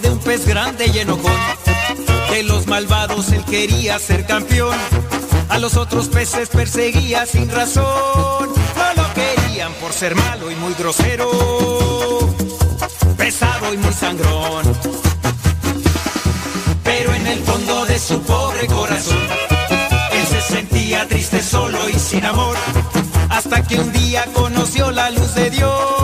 [0.00, 1.32] de un pez grande y enojón.
[2.30, 4.76] De los malvados él quería ser campeón.
[5.48, 7.84] A los otros peces perseguía sin razón.
[7.84, 11.30] No lo querían por ser malo y muy grosero.
[13.16, 14.64] Pesado y muy sangrón.
[16.82, 19.28] Pero en el fondo de su pobre corazón,
[20.12, 22.56] él se sentía triste, solo y sin amor.
[23.28, 26.03] Hasta que un día conoció la luz de Dios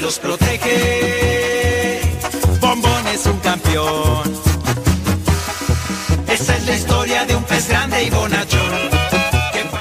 [0.00, 2.00] los protege.
[2.60, 4.32] Bombón es un campeón.
[6.28, 8.90] Esa es la historia de un pez grande y bonachón.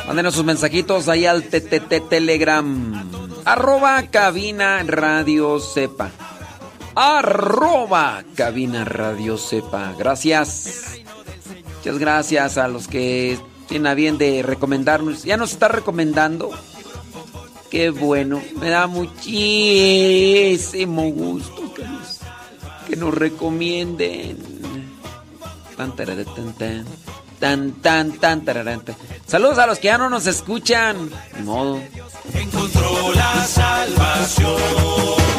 [0.08, 3.10] Mándenos sus mensajitos ahí al TTT Telegram.
[3.46, 6.12] Arroba cabina radio sepa
[7.02, 9.94] arroba cabina radio sepa.
[9.98, 11.00] Gracias.
[11.78, 15.24] Muchas gracias a los que tienen a bien de recomendarnos.
[15.24, 16.52] Ya nos está recomendando.
[17.70, 18.42] Qué bueno.
[18.60, 19.30] Me da muchísimo
[21.12, 22.20] gusto que nos,
[22.88, 24.38] que nos recomienden.
[25.78, 26.54] Tan, tan, tan,
[27.40, 28.84] tan, tan, tan,
[29.28, 31.10] Saludos a los que ya no nos escuchan.
[31.36, 31.80] De modo.
[32.34, 35.39] Encontró la salvación.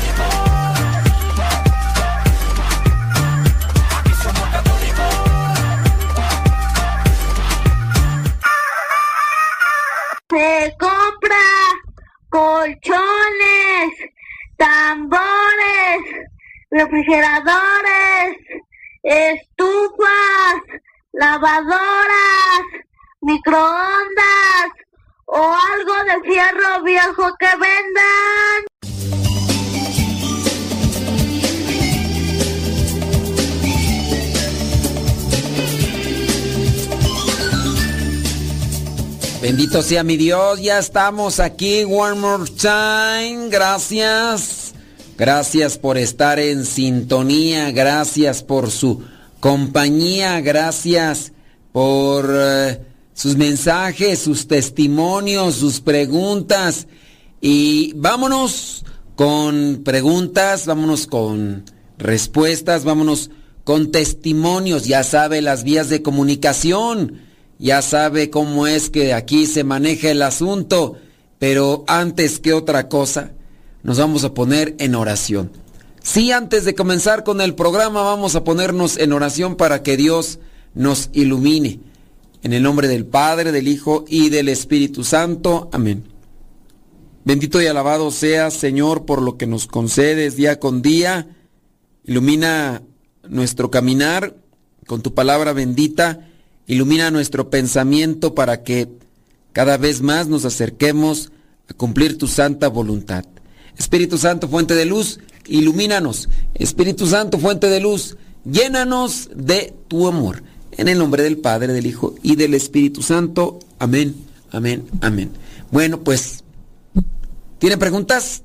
[12.31, 13.93] Colchones,
[14.57, 15.99] tambores,
[16.71, 18.37] refrigeradores,
[19.03, 20.61] estufas,
[21.11, 22.61] lavadoras,
[23.19, 24.71] microondas
[25.25, 28.90] o algo de fierro viejo que vendan.
[39.41, 43.49] Bendito sea mi Dios, ya estamos aquí one more time.
[43.49, 44.75] Gracias.
[45.17, 49.01] Gracias por estar en sintonía, gracias por su
[49.39, 51.31] compañía, gracias
[51.71, 52.81] por eh,
[53.15, 56.85] sus mensajes, sus testimonios, sus preguntas.
[57.41, 58.85] Y vámonos
[59.15, 61.65] con preguntas, vámonos con
[61.97, 63.31] respuestas, vámonos
[63.63, 64.85] con testimonios.
[64.85, 67.30] Ya sabe las vías de comunicación
[67.61, 70.97] ya sabe cómo es que aquí se maneja el asunto,
[71.37, 73.33] pero antes que otra cosa,
[73.83, 75.51] nos vamos a poner en oración.
[76.01, 80.39] Sí, antes de comenzar con el programa, vamos a ponernos en oración para que Dios
[80.73, 81.79] nos ilumine.
[82.41, 85.69] En el nombre del Padre, del Hijo y del Espíritu Santo.
[85.71, 86.05] Amén.
[87.25, 91.27] Bendito y alabado sea, Señor, por lo que nos concedes día con día.
[92.05, 92.81] Ilumina
[93.29, 94.35] nuestro caminar
[94.87, 96.30] con tu palabra bendita
[96.71, 98.87] Ilumina nuestro pensamiento para que
[99.51, 101.29] cada vez más nos acerquemos
[101.67, 103.25] a cumplir tu santa voluntad.
[103.77, 106.29] Espíritu Santo, fuente de luz, ilumínanos.
[106.53, 108.15] Espíritu Santo, fuente de luz,
[108.45, 110.43] llénanos de tu amor.
[110.71, 113.59] En el nombre del Padre, del Hijo y del Espíritu Santo.
[113.77, 114.15] Amén,
[114.51, 115.29] amén, amén.
[115.71, 116.45] Bueno, pues,
[117.59, 118.43] ¿tiene preguntas?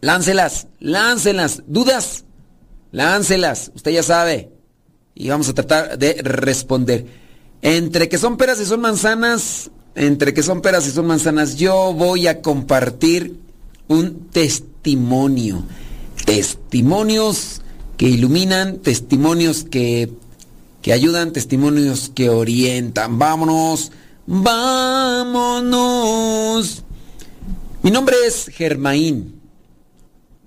[0.00, 1.62] Láncelas, láncelas.
[1.68, 2.24] ¿Dudas?
[2.90, 3.70] Láncelas.
[3.72, 4.53] Usted ya sabe
[5.14, 7.06] y vamos a tratar de responder.
[7.62, 11.94] Entre que son peras y son manzanas, entre que son peras y son manzanas, yo
[11.94, 13.38] voy a compartir
[13.88, 15.62] un testimonio.
[16.26, 17.62] Testimonios
[17.96, 20.10] que iluminan, testimonios que,
[20.82, 23.18] que ayudan, testimonios que orientan.
[23.18, 23.92] Vámonos,
[24.26, 25.64] vámonos.
[27.82, 29.40] Mi nombre es Germaín.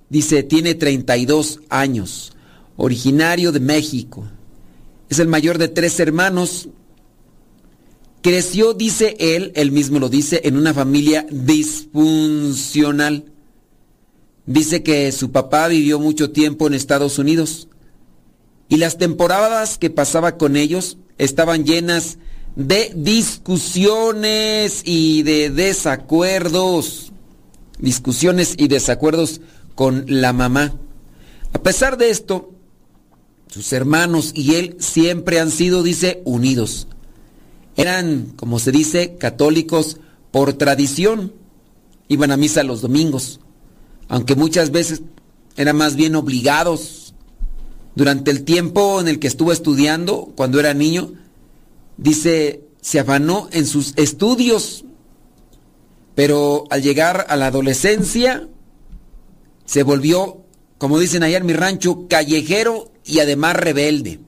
[0.10, 2.34] Dice, tiene 32 años,
[2.76, 4.24] originario de México
[5.10, 6.70] es el mayor de tres hermanos.
[8.22, 13.26] Creció, dice él, él mismo lo dice, en una familia disfuncional.
[14.46, 17.68] Dice que su papá vivió mucho tiempo en Estados Unidos
[18.70, 22.18] y las temporadas que pasaba con ellos estaban llenas
[22.56, 27.12] de discusiones y de desacuerdos.
[27.80, 29.42] Discusiones y desacuerdos
[29.76, 30.76] con la mamá.
[31.54, 32.57] A pesar de esto,
[33.48, 36.88] sus hermanos y él siempre han sido, dice, unidos.
[37.76, 39.98] Eran, como se dice, católicos
[40.32, 41.34] por tradición.
[42.08, 43.40] Iban a misa los domingos,
[44.08, 45.02] aunque muchas veces
[45.56, 47.14] eran más bien obligados.
[47.96, 51.14] Durante el tiempo en el que estuvo estudiando, cuando era niño,
[51.98, 54.86] dice, se afanó en sus estudios,
[56.16, 58.48] pero al llegar a la adolescencia,
[59.66, 60.44] se volvió,
[60.78, 64.20] como dicen allá en mi rancho, callejero y además rebelde.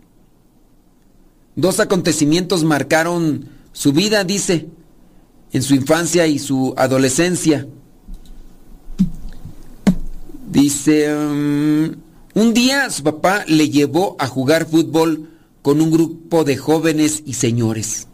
[1.56, 4.68] Dos acontecimientos marcaron su vida, dice,
[5.51, 7.68] en su infancia y su adolescencia.
[10.50, 11.96] Dice, um,
[12.34, 15.29] un día su papá le llevó a jugar fútbol
[15.62, 18.08] con un grupo de jóvenes y señores.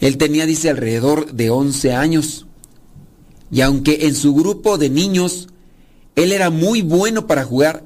[0.00, 2.46] Él tenía, dice, alrededor de 11 años.
[3.50, 5.48] Y aunque en su grupo de niños
[6.16, 7.84] él era muy bueno para jugar,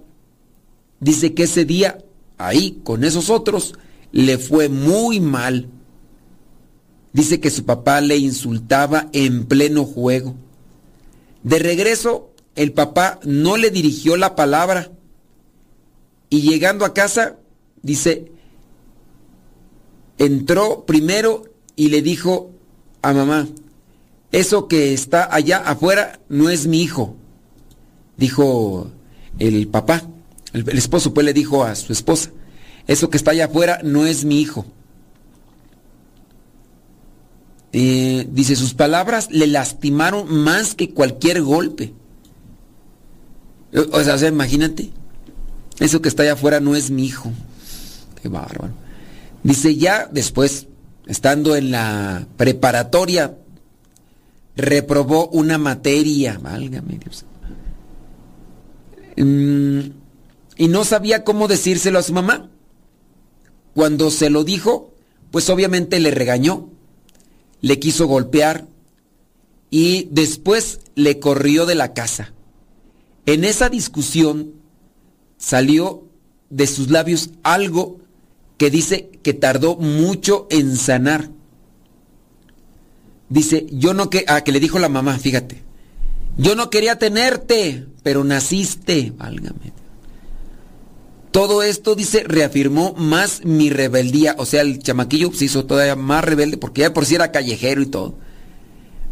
[1.00, 1.98] dice que ese día
[2.38, 3.74] ahí con esos otros,
[4.12, 5.68] le fue muy mal.
[7.12, 10.34] Dice que su papá le insultaba en pleno juego.
[11.42, 14.90] De regreso, el papá no le dirigió la palabra.
[16.28, 17.36] Y llegando a casa,
[17.82, 18.32] dice,
[20.18, 22.50] entró primero y le dijo
[23.02, 23.46] a mamá,
[24.32, 27.16] eso que está allá afuera no es mi hijo.
[28.16, 28.90] Dijo
[29.38, 30.02] el papá.
[30.52, 32.30] El, esposo pues le dijo a su esposa,
[32.86, 34.64] eso que está allá afuera no es mi hijo.
[37.72, 41.92] Eh, dice, sus palabras le lastimaron más que cualquier golpe.
[43.92, 44.90] O sea, imagínate,
[45.78, 47.30] eso que está allá afuera no es mi hijo.
[48.22, 48.72] Qué bárbaro.
[49.42, 50.68] Dice, ya después,
[51.06, 53.36] estando en la preparatoria,
[54.56, 56.38] reprobó una materia.
[56.40, 57.24] Válgame Dios.
[59.16, 59.80] Mm,
[60.56, 62.50] y no sabía cómo decírselo a su mamá.
[63.74, 64.94] Cuando se lo dijo,
[65.30, 66.70] pues obviamente le regañó,
[67.60, 68.66] le quiso golpear
[69.70, 72.32] y después le corrió de la casa.
[73.26, 74.54] En esa discusión
[75.36, 76.04] salió
[76.48, 78.00] de sus labios algo
[78.56, 81.30] que dice que tardó mucho en sanar.
[83.28, 85.65] Dice, yo no que, ah, que le dijo la mamá, fíjate,
[86.36, 89.72] yo no quería tenerte, pero naciste, válgame.
[91.30, 94.36] Todo esto, dice, reafirmó más mi rebeldía.
[94.38, 97.82] O sea, el chamaquillo se hizo todavía más rebelde porque ya por si era callejero
[97.82, 98.16] y todo.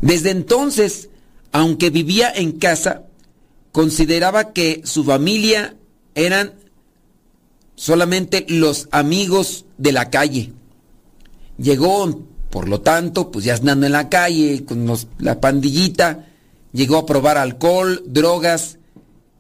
[0.01, 1.11] Desde entonces,
[1.53, 3.05] aunque vivía en casa,
[3.73, 5.77] consideraba que su familia
[6.15, 6.55] eran
[7.75, 10.53] solamente los amigos de la calle.
[11.59, 14.87] Llegó, por lo tanto, pues ya andando en la calle con
[15.19, 16.27] la pandillita,
[16.75, 18.79] llegó a probar alcohol, drogas,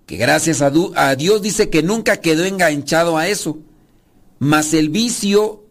[0.06, 3.58] que gracias a, Dios dice que nunca quedó enganchado a eso,
[4.38, 5.64] mas el vicio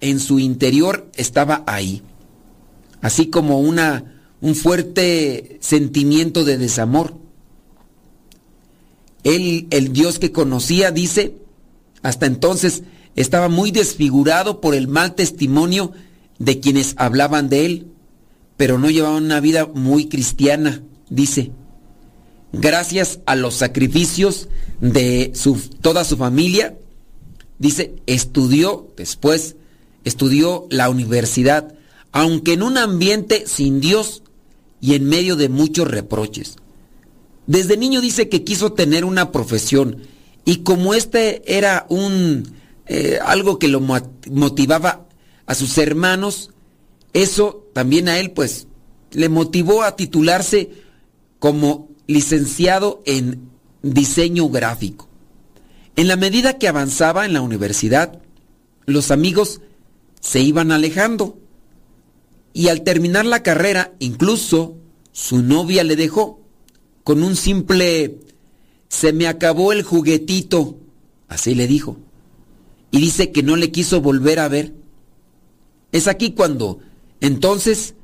[0.00, 2.02] en su interior estaba ahí,
[3.00, 7.16] así como una, un fuerte sentimiento de desamor.
[9.24, 11.36] Él, el Dios que conocía, dice,
[12.02, 12.82] hasta entonces
[13.16, 15.92] estaba muy desfigurado por el mal testimonio
[16.38, 17.86] de quienes hablaban de él,
[18.58, 21.52] pero no llevaba una vida muy cristiana, dice.
[22.52, 24.48] Gracias a los sacrificios
[24.80, 26.76] de su, toda su familia,
[27.58, 29.56] dice, estudió después,
[30.04, 31.74] estudió la universidad,
[32.12, 34.22] aunque en un ambiente sin Dios
[34.80, 36.56] y en medio de muchos reproches.
[37.46, 40.02] Desde niño dice que quiso tener una profesión
[40.44, 42.54] y como este era un
[42.86, 45.06] eh, algo que lo motivaba
[45.46, 46.50] a sus hermanos,
[47.12, 48.66] eso también a él pues
[49.12, 50.70] le motivó a titularse
[51.38, 53.50] como licenciado en
[53.82, 55.08] diseño gráfico.
[55.96, 58.20] En la medida que avanzaba en la universidad,
[58.84, 59.60] los amigos
[60.20, 61.38] se iban alejando
[62.52, 64.76] y al terminar la carrera incluso
[65.12, 66.40] su novia le dejó
[67.04, 68.18] con un simple
[68.88, 70.78] se me acabó el juguetito,
[71.28, 71.98] así le dijo.
[72.90, 74.74] Y dice que no le quiso volver a ver.
[75.92, 76.78] Es aquí cuando
[77.20, 77.94] entonces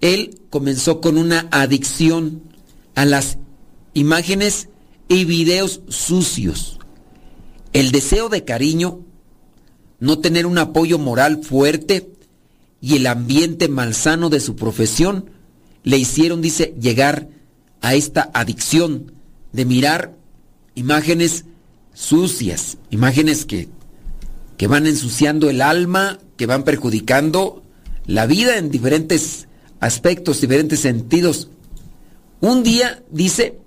[0.00, 2.42] él comenzó con una adicción
[2.96, 3.38] a las
[3.94, 4.68] imágenes
[5.08, 6.80] y videos sucios.
[7.72, 9.00] El deseo de cariño,
[10.00, 12.10] no tener un apoyo moral fuerte
[12.80, 15.30] y el ambiente malsano de su profesión
[15.84, 17.28] le hicieron, dice, llegar
[17.80, 19.12] a esta adicción
[19.52, 20.16] de mirar
[20.74, 21.44] imágenes
[21.94, 23.68] sucias, imágenes que,
[24.56, 27.62] que van ensuciando el alma, que van perjudicando
[28.06, 29.48] la vida en diferentes
[29.80, 31.50] aspectos, diferentes sentidos.
[32.40, 33.58] Un día, dice,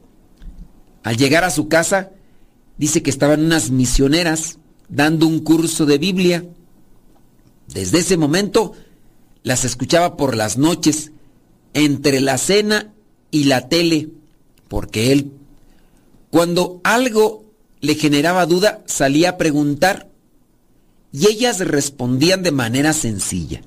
[1.03, 2.11] al llegar a su casa,
[2.77, 6.45] dice que estaban unas misioneras dando un curso de Biblia.
[7.67, 8.73] Desde ese momento
[9.43, 11.11] las escuchaba por las noches,
[11.73, 12.93] entre la cena
[13.31, 14.09] y la tele,
[14.67, 15.33] porque él
[16.29, 17.45] cuando algo
[17.81, 20.09] le generaba duda, salía a preguntar
[21.11, 23.61] y ellas respondían de manera sencilla.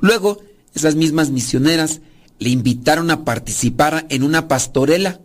[0.00, 0.42] Luego,
[0.74, 2.00] esas mismas misioneras
[2.38, 5.20] le invitaron a participar en una pastorela.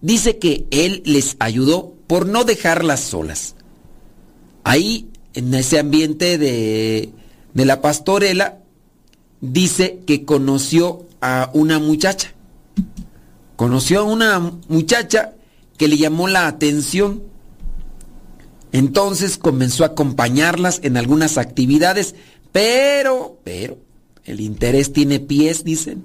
[0.00, 3.56] Dice que él les ayudó por no dejarlas solas.
[4.62, 7.10] Ahí, en ese ambiente de,
[7.54, 8.58] de la pastorela,
[9.40, 12.34] dice que conoció a una muchacha
[13.56, 15.32] conoció a una muchacha
[15.76, 17.22] que le llamó la atención.
[18.72, 22.14] Entonces comenzó a acompañarlas en algunas actividades,
[22.52, 23.78] pero, pero,
[24.24, 26.04] el interés tiene pies, dicen.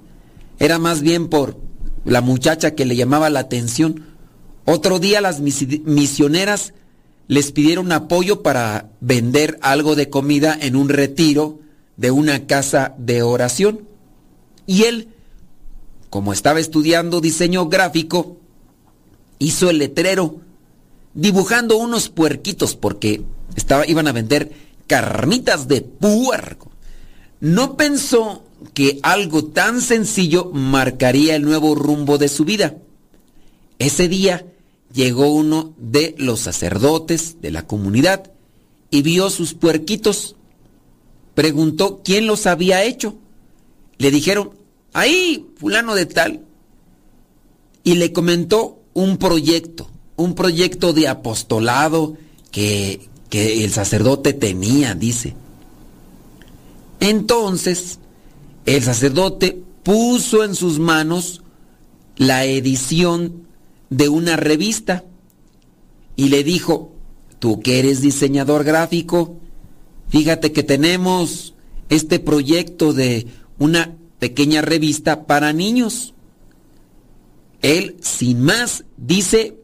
[0.58, 1.58] Era más bien por
[2.04, 4.06] la muchacha que le llamaba la atención.
[4.64, 6.74] Otro día las misioneras
[7.28, 11.60] les pidieron apoyo para vender algo de comida en un retiro
[11.96, 13.86] de una casa de oración.
[14.66, 15.08] Y él
[16.10, 18.36] como estaba estudiando diseño gráfico,
[19.38, 20.40] hizo el letrero
[21.14, 23.22] dibujando unos puerquitos porque
[23.86, 24.50] iban a vender
[24.88, 26.69] carnitas de puerco.
[27.40, 28.44] No pensó
[28.74, 32.76] que algo tan sencillo marcaría el nuevo rumbo de su vida.
[33.78, 34.46] Ese día
[34.92, 38.30] llegó uno de los sacerdotes de la comunidad
[38.90, 40.36] y vio sus puerquitos.
[41.34, 43.14] Preguntó quién los había hecho.
[43.96, 44.50] Le dijeron,
[44.92, 46.44] ahí, fulano de tal,
[47.84, 52.16] y le comentó un proyecto, un proyecto de apostolado
[52.50, 55.34] que, que el sacerdote tenía, dice.
[57.00, 57.98] Entonces,
[58.66, 61.42] el sacerdote puso en sus manos
[62.16, 63.46] la edición
[63.88, 65.04] de una revista
[66.14, 66.92] y le dijo,
[67.38, 69.38] tú que eres diseñador gráfico,
[70.08, 71.54] fíjate que tenemos
[71.88, 73.26] este proyecto de
[73.58, 76.14] una pequeña revista para niños.
[77.62, 79.56] Él, sin más, dice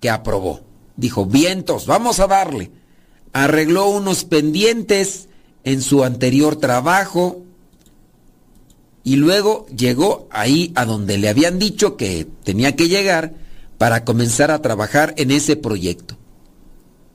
[0.00, 0.60] que aprobó.
[0.96, 2.70] Dijo, vientos, vamos a darle.
[3.32, 5.28] Arregló unos pendientes
[5.66, 7.42] en su anterior trabajo
[9.02, 13.34] y luego llegó ahí a donde le habían dicho que tenía que llegar
[13.76, 16.16] para comenzar a trabajar en ese proyecto.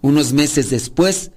[0.01, 1.31] Unos meses después,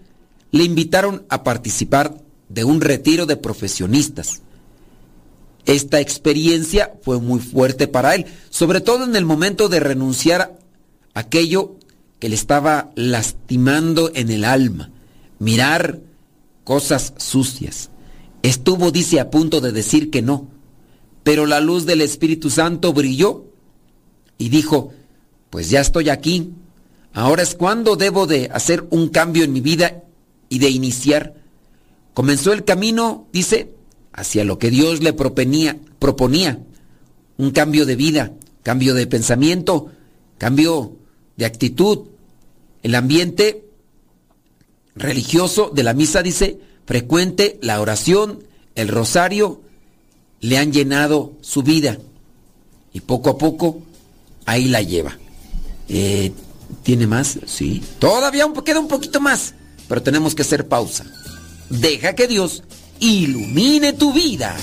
[0.51, 4.43] le invitaron a participar de un retiro de profesionistas.
[5.67, 10.41] Esta experiencia fue muy fuerte para él, sobre todo en el momento de renunciar
[11.15, 11.77] a aquello
[12.19, 14.91] que le estaba lastimando en el alma,
[15.39, 16.01] mirar
[16.65, 17.91] cosas sucias.
[18.43, 20.49] Estuvo, dice, a punto de decir que no,
[21.23, 23.45] pero la luz del Espíritu Santo brilló
[24.37, 24.93] y dijo,
[25.51, 26.53] pues ya estoy aquí,
[27.13, 30.03] ahora es cuando debo de hacer un cambio en mi vida
[30.49, 31.35] y de iniciar.
[32.13, 33.73] Comenzó el camino, dice,
[34.13, 36.61] hacia lo que Dios le proponía, proponía,
[37.37, 39.91] un cambio de vida, cambio de pensamiento,
[40.39, 40.97] cambio
[41.37, 42.07] de actitud.
[42.83, 43.65] El ambiente
[44.95, 49.61] religioso de la misa dice, frecuente, la oración, el rosario,
[50.41, 51.99] le han llenado su vida.
[52.93, 53.83] Y poco a poco,
[54.47, 55.19] ahí la lleva.
[55.89, 56.33] Eh,
[56.83, 57.39] ¿Tiene más?
[57.47, 57.83] Sí.
[57.99, 59.55] Todavía queda un poquito más,
[59.89, 61.05] pero tenemos que hacer pausa.
[61.71, 62.63] Deja que Dios
[63.01, 64.57] ilumine tu vida.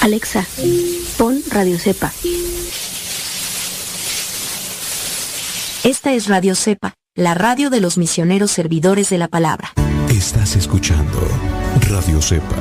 [0.00, 0.46] Alexa,
[1.18, 2.10] pon Radio Cepa.
[5.84, 9.72] Esta es Radio Cepa, la radio de los misioneros servidores de la palabra.
[10.08, 11.20] Estás escuchando
[11.90, 12.56] Radio Cepa,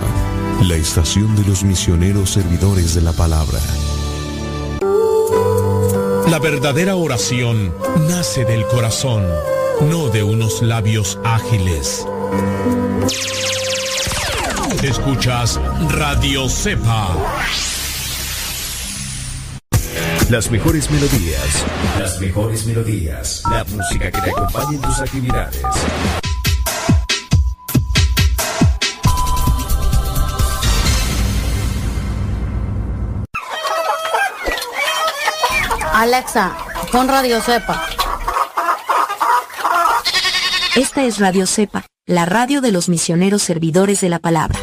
[0.64, 3.60] la estación de los misioneros servidores de la palabra.
[6.30, 7.74] La verdadera oración
[8.10, 9.26] nace del corazón,
[9.90, 12.06] no de unos labios ágiles.
[14.84, 17.14] Escuchas Radio Cepa.
[20.30, 21.66] Las mejores melodías.
[22.00, 23.44] Las mejores melodías.
[23.52, 25.62] La música que te acompañe en tus actividades.
[35.94, 36.56] Alexa,
[36.94, 37.84] pon Radio Cepa.
[40.78, 44.58] Esta es Radio Cepa, la radio de los misioneros servidores de la palabra.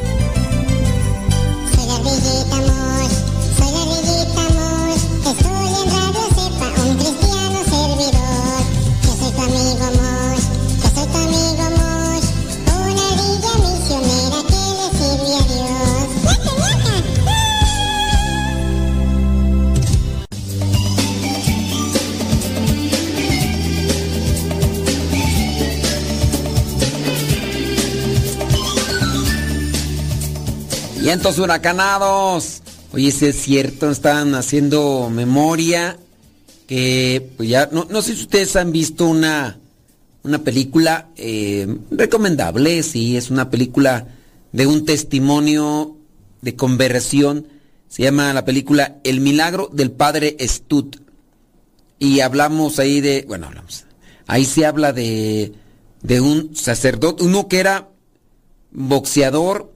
[31.06, 32.62] Vientos huracanados.
[32.92, 35.96] Oye, si es cierto, están haciendo memoria
[36.66, 39.56] que, pues ya, no, no sé si ustedes han visto una,
[40.24, 44.08] una película eh, recomendable, sí, es una película
[44.50, 45.96] de un testimonio
[46.42, 47.46] de conversión.
[47.86, 50.86] Se llama la película El milagro del padre Stud.
[52.00, 53.84] Y hablamos ahí de, bueno, hablamos,
[54.26, 55.52] ahí se habla de,
[56.02, 57.90] de un sacerdote, uno que era
[58.72, 59.75] boxeador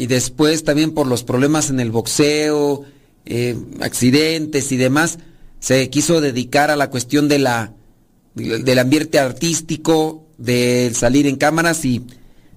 [0.00, 2.84] y después también por los problemas en el boxeo,
[3.26, 5.18] eh, accidentes y demás,
[5.58, 7.74] se quiso dedicar a la cuestión de la,
[8.34, 12.06] del ambiente artístico, de salir en cámaras y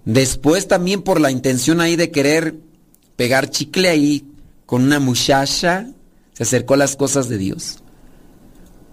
[0.06, 2.56] después también por la intención ahí de querer
[3.18, 4.26] pegar chicle ahí
[4.66, 5.90] con una muchacha,
[6.32, 7.80] se acercó a las cosas de Dios.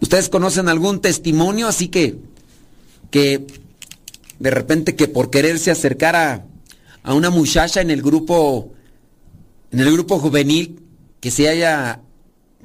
[0.01, 2.17] ¿Ustedes conocen algún testimonio así que,
[3.13, 3.47] que
[4.41, 6.50] de repente que por quererse acercar a,
[7.03, 8.73] a una muchacha en el grupo,
[9.71, 10.83] en el grupo juvenil
[11.21, 12.01] que se haya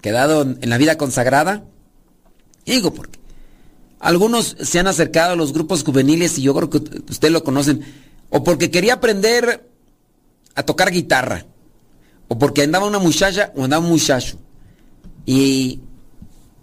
[0.01, 1.63] quedado en la vida consagrada?
[2.65, 3.19] Digo, porque
[3.99, 6.77] algunos se han acercado a los grupos juveniles y yo creo que
[7.09, 7.81] ustedes lo conocen,
[8.29, 9.69] o porque quería aprender
[10.55, 11.45] a tocar guitarra,
[12.27, 14.37] o porque andaba una muchacha o andaba un muchacho.
[15.25, 15.79] Y,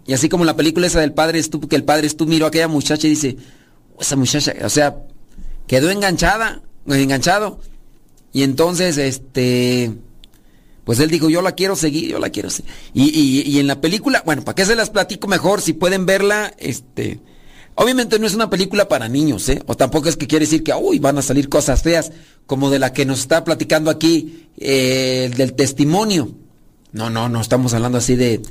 [0.05, 2.49] y así como la película esa del padre Stu, que el padre Stu miró a
[2.49, 3.37] aquella muchacha y dice,
[3.99, 4.97] esa muchacha, o sea,
[5.67, 7.59] quedó enganchada, enganchado.
[8.31, 9.91] Y entonces, este,
[10.83, 12.71] pues él dijo, yo la quiero seguir, yo la quiero seguir.
[12.93, 15.61] Y, y, y en la película, bueno, ¿para qué se las platico mejor?
[15.61, 17.19] Si pueden verla, este,
[17.75, 19.61] obviamente no es una película para niños, ¿eh?
[19.67, 22.11] O tampoco es que quiere decir que, uy, van a salir cosas feas,
[22.45, 26.31] como de la que nos está platicando aquí, eh, del testimonio.
[26.91, 28.41] No, no, no estamos hablando así de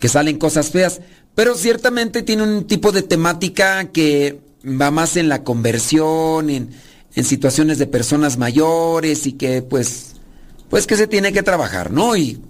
[0.00, 1.00] que salen cosas feas,
[1.34, 6.70] pero ciertamente tiene un tipo de temática que va más en la conversión, en,
[7.14, 10.14] en situaciones de personas mayores y que pues
[10.68, 12.16] pues que se tiene que trabajar, ¿no?
[12.16, 12.40] Y,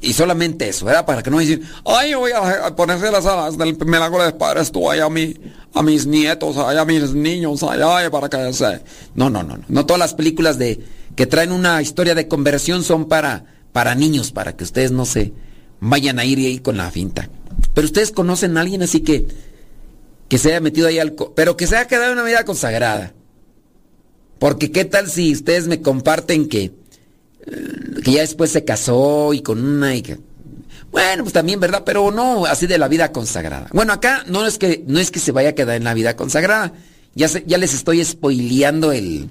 [0.00, 1.06] y solamente eso, ¿verdad?
[1.06, 4.90] Para que no decir, ay, voy a ponerse las alas del milagro de padres tú
[4.90, 5.34] allá a, mi,
[5.72, 8.82] a mis nietos, allá a mis niños, allá, para que se...
[9.14, 9.64] No, no, no, no.
[9.68, 10.80] No todas las películas de
[11.14, 15.32] que traen una historia de conversión son para, para niños, para que ustedes no se
[15.80, 17.30] vayan a ir ahí con la finta.
[17.74, 19.28] Pero ustedes conocen a alguien así que,
[20.28, 21.14] que se haya metido ahí al...
[21.34, 23.14] Pero que se haya quedado en una vida consagrada.
[24.38, 26.72] Porque qué tal si ustedes me comparten que, eh,
[28.04, 30.18] que ya después se casó y con una y que...
[30.90, 31.82] Bueno, pues también, ¿verdad?
[31.84, 33.68] Pero no así de la vida consagrada.
[33.72, 36.16] Bueno, acá no es que, no es que se vaya a quedar en la vida
[36.16, 36.72] consagrada.
[37.14, 39.28] Ya, ya les estoy spoileando el,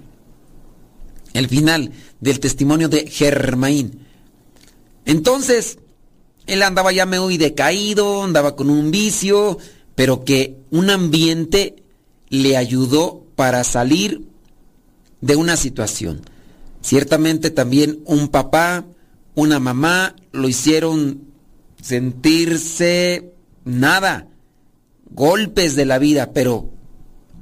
[1.33, 4.05] el final del testimonio de Germain.
[5.05, 5.77] Entonces,
[6.47, 9.57] él andaba ya muy decaído, andaba con un vicio,
[9.95, 11.83] pero que un ambiente
[12.29, 14.27] le ayudó para salir
[15.25, 16.21] de una situación.
[16.81, 18.85] Ciertamente también un papá,
[19.33, 21.21] una mamá lo hicieron
[21.81, 23.33] sentirse
[23.63, 24.27] nada,
[25.09, 26.69] golpes de la vida, pero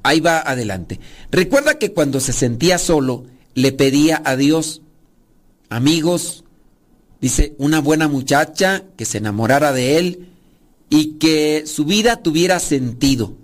[0.02, 1.02] ahí va adelante.
[1.30, 4.82] Recuerda que cuando se sentía solo, le pedía a Dios,
[5.68, 6.46] amigos,
[7.20, 10.30] dice, una buena muchacha que se enamorara de él
[10.90, 13.36] y que su vida tuviera sentido,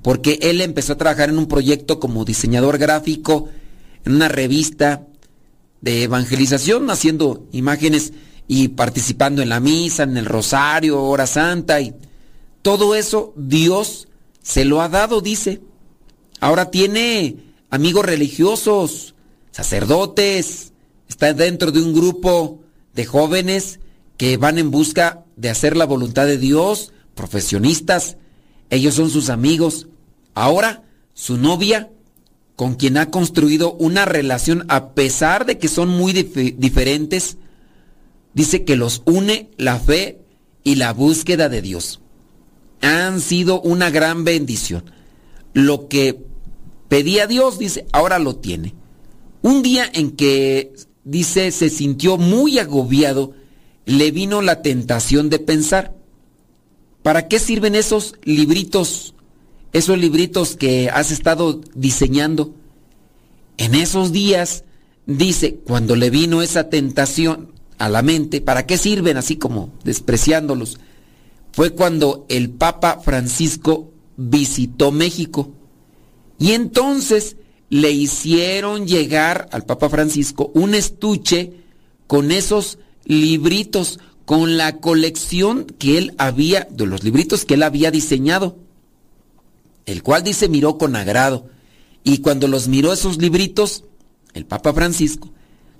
[0.00, 3.48] porque él empezó a trabajar en un proyecto como diseñador gráfico,
[4.04, 5.06] en una revista
[5.80, 8.12] de evangelización, haciendo imágenes
[8.46, 11.94] y participando en la misa, en el rosario, hora santa y
[12.62, 14.08] todo eso Dios
[14.42, 15.60] se lo ha dado, dice.
[16.40, 17.36] Ahora tiene
[17.70, 19.14] amigos religiosos,
[19.50, 20.72] sacerdotes,
[21.08, 22.60] está dentro de un grupo
[22.94, 23.80] de jóvenes
[24.16, 28.16] que van en busca de hacer la voluntad de Dios, profesionistas,
[28.70, 29.88] ellos son sus amigos.
[30.34, 30.84] Ahora
[31.14, 31.90] su novia,
[32.60, 37.38] con quien ha construido una relación a pesar de que son muy dif- diferentes,
[38.34, 40.18] dice que los une la fe
[40.62, 42.02] y la búsqueda de Dios.
[42.82, 44.84] Han sido una gran bendición.
[45.54, 46.22] Lo que
[46.88, 48.74] pedía Dios, dice, ahora lo tiene.
[49.40, 53.32] Un día en que, dice, se sintió muy agobiado,
[53.86, 55.96] le vino la tentación de pensar,
[57.02, 59.14] ¿para qué sirven esos libritos,
[59.72, 62.54] esos libritos que has estado diseñando?
[63.56, 64.64] En esos días,
[65.06, 70.78] dice, cuando le vino esa tentación a la mente, ¿para qué sirven así como despreciándolos?
[71.52, 75.52] Fue cuando el Papa Francisco visitó México.
[76.38, 77.36] Y entonces
[77.68, 81.52] le hicieron llegar al Papa Francisco un estuche
[82.06, 87.90] con esos libritos, con la colección que él había, de los libritos que él había
[87.90, 88.58] diseñado,
[89.90, 91.48] el cual dice miró con agrado.
[92.04, 93.84] Y cuando los miró esos libritos,
[94.32, 95.30] el Papa Francisco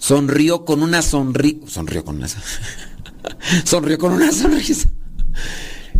[0.00, 2.28] sonrió con una sonrisa, sonrió con una,
[3.64, 4.88] sonrió con una sonrisa.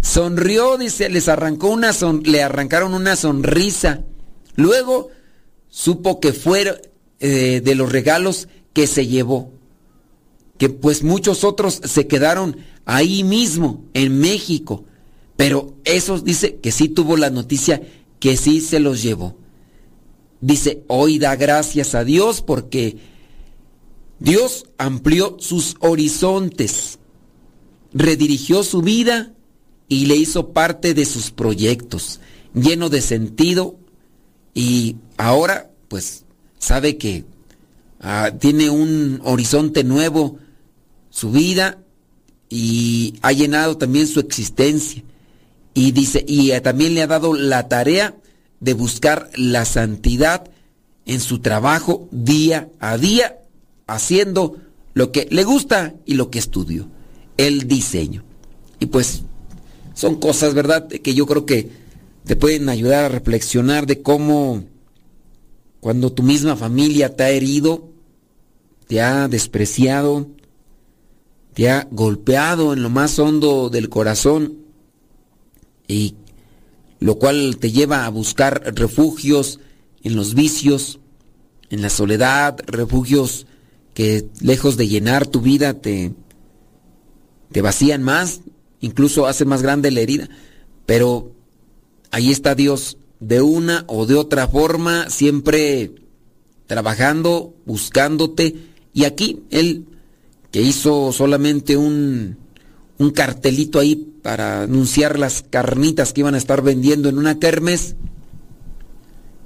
[0.01, 4.03] Sonrió, dice, les arrancó una son, le arrancaron una sonrisa.
[4.57, 5.11] Luego
[5.69, 6.81] supo que fue
[7.21, 9.53] eh, de los regalos que se llevó.
[10.57, 14.85] Que pues muchos otros se quedaron ahí mismo, en México.
[15.37, 17.83] Pero esos dice que sí tuvo la noticia
[18.21, 19.37] que sí se los llevó.
[20.41, 22.99] Dice, hoy da gracias a Dios porque
[24.21, 26.99] Dios amplió sus horizontes,
[27.93, 29.33] redirigió su vida
[29.89, 32.21] y le hizo parte de sus proyectos,
[32.55, 33.77] lleno de sentido
[34.55, 36.25] y ahora pues
[36.59, 37.25] sabe que
[38.01, 40.39] ah, tiene un horizonte nuevo
[41.11, 41.83] su vida
[42.49, 45.03] y ha llenado también su existencia
[45.75, 48.17] y dice y eh, también le ha dado la tarea
[48.61, 50.51] de buscar la santidad
[51.07, 53.39] en su trabajo día a día
[53.87, 54.57] haciendo
[54.95, 56.89] lo que le gusta y lo que estudió
[57.37, 58.25] el diseño
[58.81, 59.23] y pues
[59.95, 60.89] son cosas, ¿verdad?
[60.89, 61.71] Que yo creo que
[62.25, 64.65] te pueden ayudar a reflexionar de cómo
[65.81, 67.91] cuando tu misma familia te ha herido,
[68.87, 70.29] te ha despreciado,
[71.53, 74.57] te ha golpeado en lo más hondo del corazón
[75.91, 76.15] y
[77.01, 79.59] lo cual te lleva a buscar refugios
[80.03, 81.01] en los vicios,
[81.71, 83.47] en la soledad, refugios
[83.95, 86.13] que lejos de llenar tu vida te,
[87.51, 88.43] te vacían más,
[88.81, 90.29] incluso hace más grande la herida.
[90.87, 91.33] Pero
[92.11, 95.93] ahí está Dios, de una o de otra forma, siempre
[96.67, 98.57] trabajando, buscándote.
[98.93, 99.87] Y aquí Él
[100.51, 102.37] que hizo solamente un,
[103.01, 107.97] un cartelito ahí para anunciar las carnitas que iban a estar vendiendo en una kermes,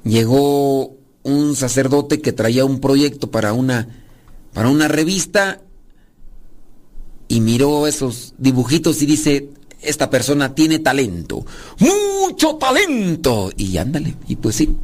[0.02, 3.88] llegó un sacerdote que traía un proyecto para una,
[4.52, 5.62] para una revista
[7.28, 11.46] y miró esos dibujitos y dice, esta persona tiene talento,
[11.78, 13.52] mucho talento.
[13.56, 14.76] Y ándale, y pues sí,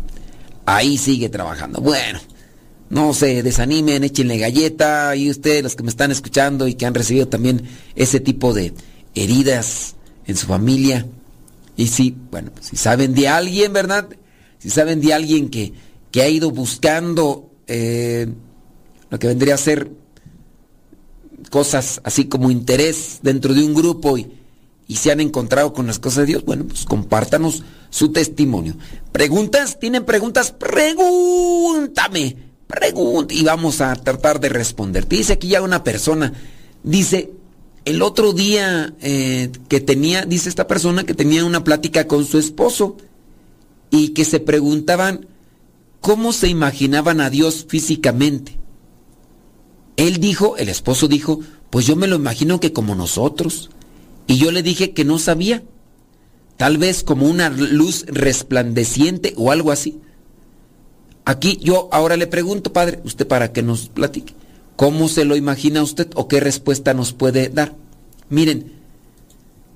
[0.65, 1.81] ahí sigue trabajando.
[1.81, 2.21] Bueno,
[2.91, 6.95] no se desanimen, échenle galleta y ustedes los que me están escuchando y que han
[6.95, 7.63] recibido también
[7.95, 8.75] ese tipo de
[9.15, 9.95] heridas
[10.27, 11.07] en su familia.
[11.77, 14.09] Y si, bueno, si saben de alguien, ¿verdad?
[14.59, 15.73] Si saben de alguien que,
[16.11, 18.27] que ha ido buscando eh,
[19.09, 19.91] lo que vendría a ser
[21.49, 24.33] cosas así como interés dentro de un grupo y,
[24.89, 28.75] y se han encontrado con las cosas de Dios, bueno, pues compártanos su testimonio.
[29.13, 29.79] ¿Preguntas?
[29.79, 30.51] ¿Tienen preguntas?
[30.51, 32.37] Pregúntame,
[32.71, 35.07] pregunta y vamos a tratar de responder.
[35.07, 36.33] Dice aquí ya una persona,
[36.83, 37.31] dice,
[37.85, 42.39] el otro día eh, que tenía, dice esta persona que tenía una plática con su
[42.39, 42.97] esposo
[43.91, 45.27] y que se preguntaban
[46.01, 48.59] cómo se imaginaban a Dios físicamente.
[49.97, 53.71] Él dijo, el esposo dijo, pues yo me lo imagino que como nosotros.
[54.27, 55.63] Y yo le dije que no sabía.
[56.57, 60.01] Tal vez como una luz resplandeciente o algo así.
[61.31, 64.35] Aquí yo ahora le pregunto, padre, usted para que nos platique.
[64.75, 67.77] ¿Cómo se lo imagina usted o qué respuesta nos puede dar?
[68.31, 68.73] Miren,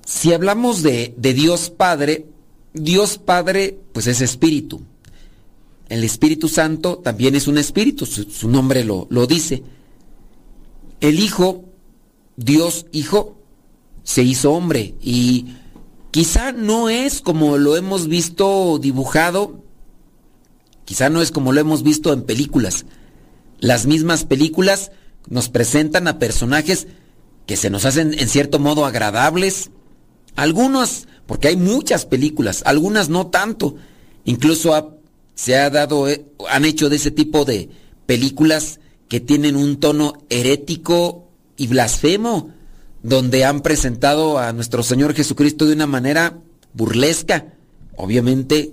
[0.05, 2.27] si hablamos de, de Dios Padre,
[2.73, 4.83] Dios Padre pues es espíritu.
[5.89, 9.63] El Espíritu Santo también es un espíritu, su, su nombre lo, lo dice.
[11.01, 11.67] El Hijo,
[12.37, 13.39] Dios Hijo,
[14.03, 15.55] se hizo hombre y
[16.11, 19.64] quizá no es como lo hemos visto dibujado,
[20.85, 22.87] quizá no es como lo hemos visto en películas.
[23.61, 24.91] Las mismas películas
[25.29, 26.87] nos presentan a personajes
[27.47, 29.71] que se nos hacen en cierto modo agradables.
[30.37, 33.77] Algunos, porque hay muchas películas, algunas no tanto.
[34.25, 34.99] Incluso
[35.35, 37.69] se ha dado, eh, han hecho de ese tipo de
[38.07, 42.51] películas que tienen un tono herético y blasfemo,
[43.03, 46.39] donde han presentado a nuestro Señor Jesucristo de una manera
[46.73, 47.55] burlesca.
[47.97, 48.73] Obviamente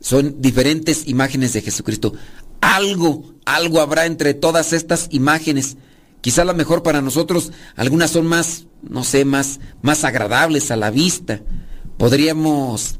[0.00, 2.14] son diferentes imágenes de Jesucristo.
[2.60, 5.76] Algo, algo habrá entre todas estas imágenes.
[6.20, 10.90] Quizá la mejor para nosotros, algunas son más, no sé, más, más agradables a la
[10.90, 11.40] vista.
[11.96, 12.98] Podríamos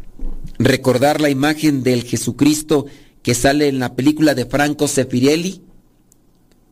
[0.58, 2.86] recordar la imagen del Jesucristo
[3.22, 5.62] que sale en la película de Franco Sefirelli.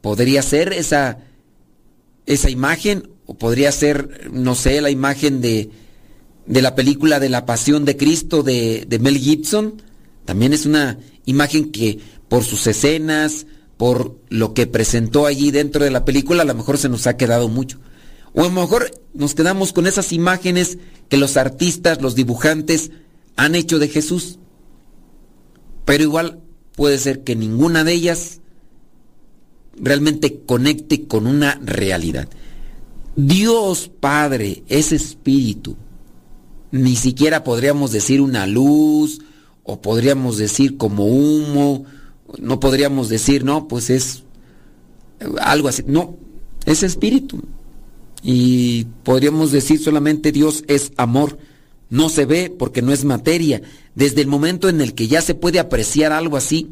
[0.00, 1.18] Podría ser esa,
[2.26, 5.70] esa imagen, o podría ser, no sé, la imagen de,
[6.46, 9.82] de la película de la Pasión de Cristo de, de Mel Gibson.
[10.28, 13.46] También es una imagen que por sus escenas,
[13.78, 17.16] por lo que presentó allí dentro de la película, a lo mejor se nos ha
[17.16, 17.78] quedado mucho.
[18.34, 20.76] O a lo mejor nos quedamos con esas imágenes
[21.08, 22.90] que los artistas, los dibujantes
[23.36, 24.38] han hecho de Jesús.
[25.86, 26.40] Pero igual
[26.76, 28.42] puede ser que ninguna de ellas
[29.76, 32.28] realmente conecte con una realidad.
[33.16, 35.78] Dios Padre es espíritu.
[36.70, 39.22] Ni siquiera podríamos decir una luz
[39.68, 41.84] o podríamos decir como humo.
[42.38, 44.22] No podríamos decir, no, pues es
[45.42, 45.84] algo así.
[45.86, 46.16] No,
[46.64, 47.42] es espíritu.
[48.22, 51.38] Y podríamos decir solamente Dios es amor.
[51.90, 53.60] No se ve porque no es materia.
[53.94, 56.70] Desde el momento en el que ya se puede apreciar algo así,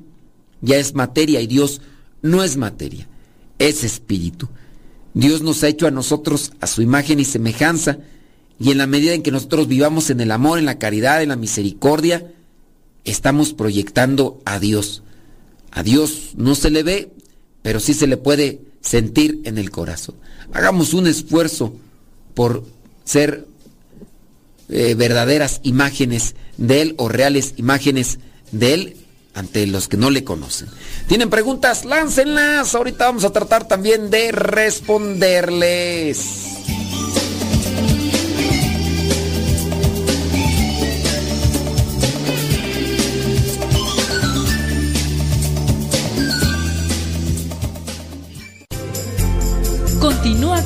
[0.63, 1.83] ya es materia y Dios
[2.23, 3.07] no es materia,
[3.59, 4.49] es espíritu.
[5.13, 7.99] Dios nos ha hecho a nosotros a su imagen y semejanza
[8.59, 11.29] y en la medida en que nosotros vivamos en el amor, en la caridad, en
[11.29, 12.33] la misericordia,
[13.07, 15.03] estamos proyectando a Dios.
[15.71, 17.11] A Dios no se le ve,
[17.63, 20.17] pero sí se le puede sentir en el corazón.
[20.53, 21.75] Hagamos un esfuerzo
[22.35, 22.65] por
[23.05, 23.47] ser
[24.69, 28.19] eh, verdaderas imágenes de Él o reales imágenes
[28.53, 28.97] de Él
[29.35, 30.69] ante los que no le conocen.
[31.09, 31.85] ¿Tienen preguntas?
[31.85, 32.75] Láncenlas.
[32.75, 36.47] Ahorita vamos a tratar también de responderles.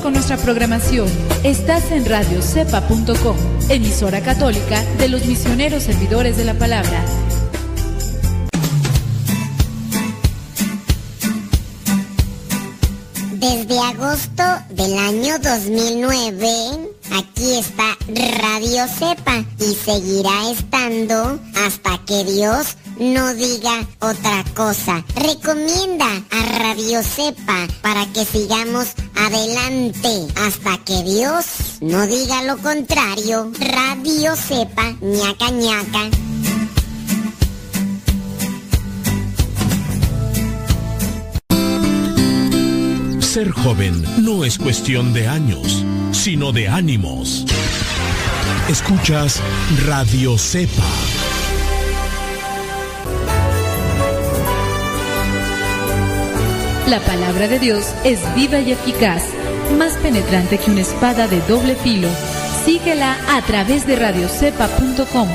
[0.01, 1.07] Con nuestra programación.
[1.43, 3.37] Estás en radiocepa.com,
[3.69, 7.03] emisora católica de los misioneros servidores de la palabra.
[13.33, 16.47] Desde agosto del año 2009,
[17.11, 25.03] aquí está Radio Cepa y seguirá estando hasta que Dios no diga otra cosa.
[25.15, 28.93] Recomienda a Radio Cepa para que sigamos
[29.25, 31.45] adelante hasta que Dios
[31.81, 33.51] no diga lo contrario.
[33.59, 36.09] Radio Cepa, ñaca ñaca.
[43.19, 47.45] Ser joven no es cuestión de años, sino de ánimos.
[48.69, 49.39] Escuchas
[49.85, 51.10] Radio Cepa.
[56.91, 59.23] La palabra de Dios es viva y eficaz,
[59.77, 62.09] más penetrante que una espada de doble filo.
[62.65, 65.29] Síguela a través de radiocepa.com.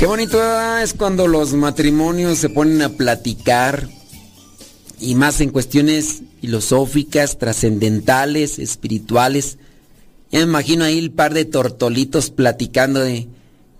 [0.00, 0.40] Qué bonito
[0.80, 3.86] es cuando los matrimonios se ponen a platicar
[5.02, 9.58] y más en cuestiones filosóficas, trascendentales, espirituales.
[10.30, 13.28] Ya me imagino ahí el par de tortolitos platicando de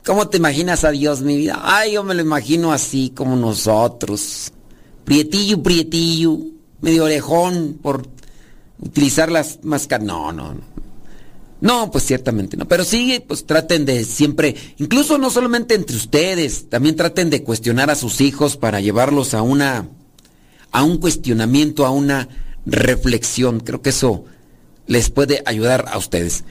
[0.04, 1.60] ¿cómo te imaginas a Dios, mi vida?
[1.62, 4.52] Ay, yo me lo imagino así como nosotros.
[5.04, 6.38] Prietillo, prietillo,
[6.80, 8.06] medio orejón por
[8.80, 10.06] utilizar las máscaras.
[10.06, 10.72] No, no, no.
[11.60, 12.66] No, pues ciertamente no.
[12.66, 17.88] Pero sí, pues traten de siempre, incluso no solamente entre ustedes, también traten de cuestionar
[17.88, 19.88] a sus hijos para llevarlos a una,
[20.72, 22.28] a un cuestionamiento, a una
[22.66, 23.60] reflexión.
[23.60, 24.24] Creo que eso
[24.86, 26.44] les puede ayudar a ustedes.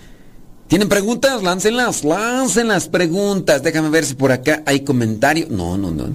[0.68, 1.44] ¿Tienen preguntas?
[1.44, 3.62] Láncenlas, lancen las preguntas.
[3.62, 5.48] Déjame ver si por acá hay comentario.
[5.50, 6.10] No, no, no.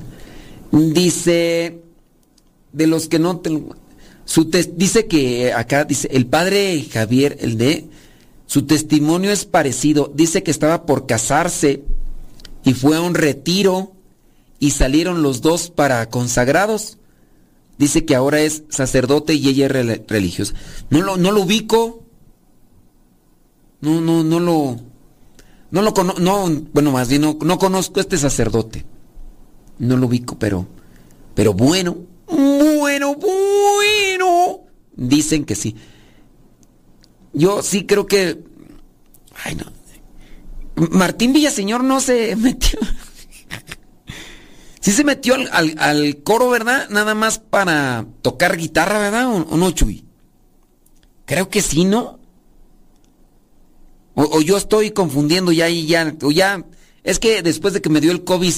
[0.72, 1.82] Dice,
[2.72, 3.62] de los que no te...
[4.24, 7.86] Su dice que acá, dice, el padre Javier, el de...
[8.46, 10.10] Su testimonio es parecido.
[10.14, 11.82] Dice que estaba por casarse
[12.64, 13.92] y fue a un retiro
[14.58, 16.96] y salieron los dos para consagrados.
[17.78, 20.54] Dice que ahora es sacerdote y ella es rel- religiosa.
[20.90, 22.04] No lo, no lo ubico.
[23.80, 24.76] No, no, no lo.
[25.70, 26.20] No lo conozco.
[26.20, 28.86] No, bueno, más bien no, no conozco a este sacerdote.
[29.78, 30.66] No lo ubico, pero.
[31.34, 31.98] Pero bueno.
[32.28, 34.60] Bueno, bueno.
[34.96, 35.76] Dicen que sí.
[37.34, 38.42] Yo sí creo que.
[39.44, 39.66] Ay, no.
[40.90, 42.78] Martín Villaseñor no se metió.
[44.86, 46.88] Sí se metió al, al- al coro, ¿verdad?
[46.90, 49.26] Nada más para tocar guitarra, ¿verdad?
[49.26, 50.04] ¿O, o no, Chuy?
[51.24, 52.20] Creo que sí, ¿no?
[54.14, 56.14] O, o yo estoy confundiendo ya y ya.
[56.22, 56.64] O ya.
[57.02, 58.54] Es que después de que me dio el COVID,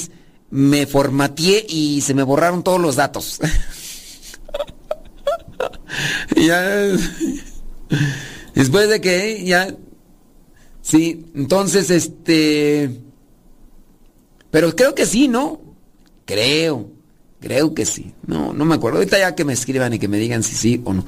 [0.50, 3.40] me formateé y se me borraron todos los datos.
[6.36, 6.60] ya.
[8.54, 9.74] Después de que ya.
[10.82, 13.00] Sí, entonces este.
[14.50, 15.67] Pero creo que sí, ¿no?
[16.28, 16.90] Creo.
[17.40, 18.12] Creo que sí.
[18.26, 18.98] No, no me acuerdo.
[18.98, 21.06] Ahorita ya que me escriban y que me digan si sí o no.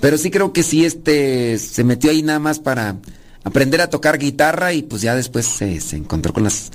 [0.00, 1.58] Pero sí creo que sí, este.
[1.58, 2.96] Se metió ahí nada más para
[3.42, 6.70] aprender a tocar guitarra y pues ya después se, se encontró con las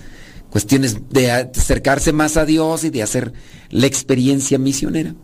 [0.50, 3.32] cuestiones de acercarse más a Dios y de hacer
[3.70, 5.16] la experiencia misionera.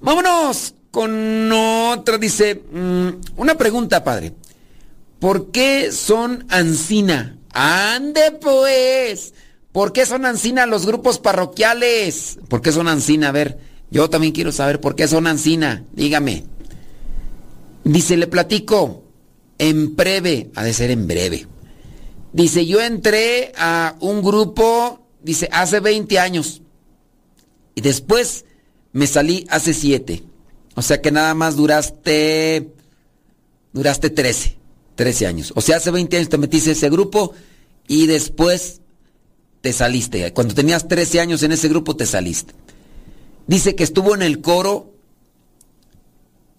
[0.00, 2.16] Vámonos con otra.
[2.16, 4.34] Dice, mm, una pregunta, padre.
[5.18, 7.38] ¿Por qué son ansina?
[7.52, 9.34] Ande pues.
[9.72, 12.38] ¿Por qué son ansina los grupos parroquiales?
[12.48, 13.30] ¿Por qué son ansina?
[13.30, 13.58] A ver,
[13.90, 15.84] yo también quiero saber por qué son ansina.
[15.92, 16.44] Dígame.
[17.84, 19.02] Dice, le platico.
[19.58, 21.46] En breve, ha de ser en breve.
[22.32, 26.62] Dice, yo entré a un grupo, dice, hace 20 años.
[27.74, 28.44] Y después
[28.92, 30.22] me salí hace 7.
[30.74, 32.72] O sea que nada más duraste,
[33.72, 34.56] duraste 13,
[34.96, 35.52] 13 años.
[35.54, 37.32] O sea, hace 20 años te metiste a ese grupo
[37.86, 38.81] y después
[39.62, 40.32] te saliste.
[40.34, 42.52] Cuando tenías 13 años en ese grupo te saliste.
[43.46, 44.92] Dice que estuvo en el coro,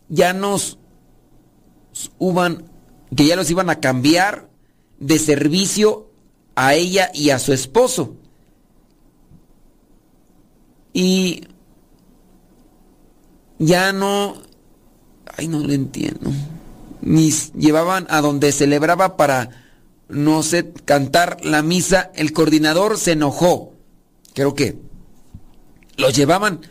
[0.09, 0.79] ya nos
[2.19, 2.65] iban,
[3.15, 4.49] que ya los iban a cambiar
[4.99, 6.09] de servicio
[6.55, 8.15] a ella y a su esposo.
[10.93, 11.47] Y
[13.59, 14.35] ya no,
[15.37, 16.31] ay, no lo entiendo.
[17.01, 19.62] Ni llevaban a donde celebraba para,
[20.13, 22.11] no sé, cantar la misa.
[22.15, 23.73] El coordinador se enojó.
[24.33, 24.77] Creo que
[25.97, 26.61] los llevaban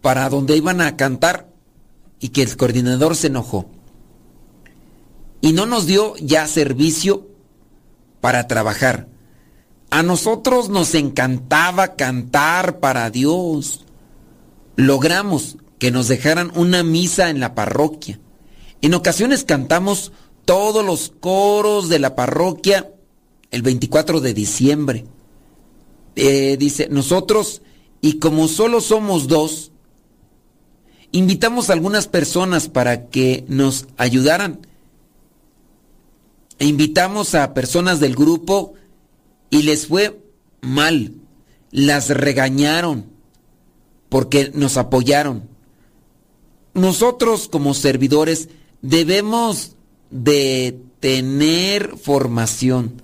[0.00, 1.48] para donde iban a cantar
[2.20, 3.70] y que el coordinador se enojó.
[5.40, 7.28] Y no nos dio ya servicio
[8.20, 9.08] para trabajar.
[9.90, 13.84] A nosotros nos encantaba cantar para Dios.
[14.76, 18.18] Logramos que nos dejaran una misa en la parroquia.
[18.80, 20.12] En ocasiones cantamos
[20.44, 22.90] todos los coros de la parroquia
[23.50, 25.04] el 24 de diciembre.
[26.16, 27.62] Eh, dice, nosotros,
[28.00, 29.72] y como solo somos dos,
[31.12, 34.66] invitamos a algunas personas para que nos ayudaran.
[36.58, 38.74] E invitamos a personas del grupo
[39.50, 40.20] y les fue
[40.60, 41.12] mal.
[41.70, 43.06] Las regañaron
[44.08, 45.48] porque nos apoyaron.
[46.74, 48.48] Nosotros como servidores
[48.82, 49.73] debemos
[50.14, 53.02] de tener formación.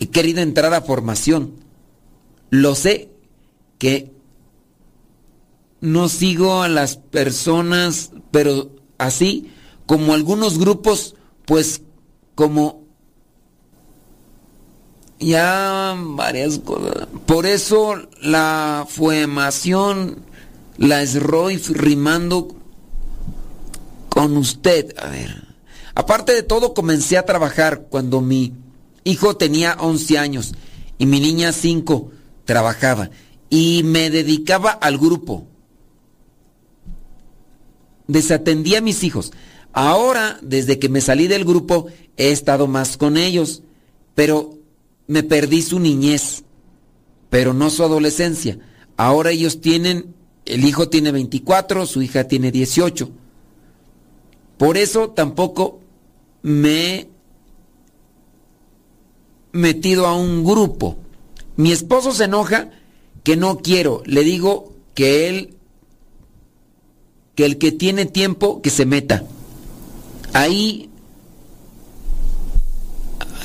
[0.00, 1.54] He querido entrar a formación.
[2.50, 3.12] Lo sé
[3.78, 4.10] que
[5.80, 9.52] no sigo a las personas, pero así
[9.86, 11.14] como algunos grupos,
[11.46, 11.82] pues
[12.34, 12.82] como
[15.20, 17.06] ya varias cosas.
[17.26, 20.24] Por eso la fuemación
[20.78, 22.56] la estoy rimando
[24.08, 24.98] con usted.
[24.98, 25.49] A ver.
[26.00, 28.54] Aparte de todo, comencé a trabajar cuando mi
[29.04, 30.54] hijo tenía 11 años
[30.96, 32.10] y mi niña 5
[32.46, 33.10] trabajaba
[33.50, 35.46] y me dedicaba al grupo.
[38.06, 39.32] Desatendí a mis hijos.
[39.74, 43.62] Ahora, desde que me salí del grupo, he estado más con ellos,
[44.14, 44.56] pero
[45.06, 46.44] me perdí su niñez,
[47.28, 48.58] pero no su adolescencia.
[48.96, 50.14] Ahora ellos tienen,
[50.46, 53.10] el hijo tiene 24, su hija tiene 18.
[54.56, 55.79] Por eso tampoco
[56.42, 57.10] me he
[59.52, 60.96] metido a un grupo.
[61.56, 62.70] Mi esposo se enoja
[63.22, 64.02] que no quiero.
[64.06, 65.56] Le digo que él,
[67.34, 69.24] que el que tiene tiempo, que se meta.
[70.32, 70.90] Ahí,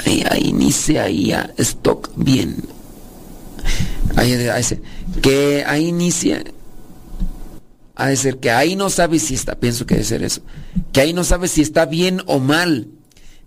[0.05, 2.63] ahí, ahí inicia ahí a stock bien.
[4.15, 4.63] Ahí, ahí,
[5.21, 6.43] que ahí inicia.
[7.95, 10.41] Ha de ser que ahí no sabe si está, pienso que debe ser eso.
[10.91, 12.89] Que ahí no sabe si está bien o mal.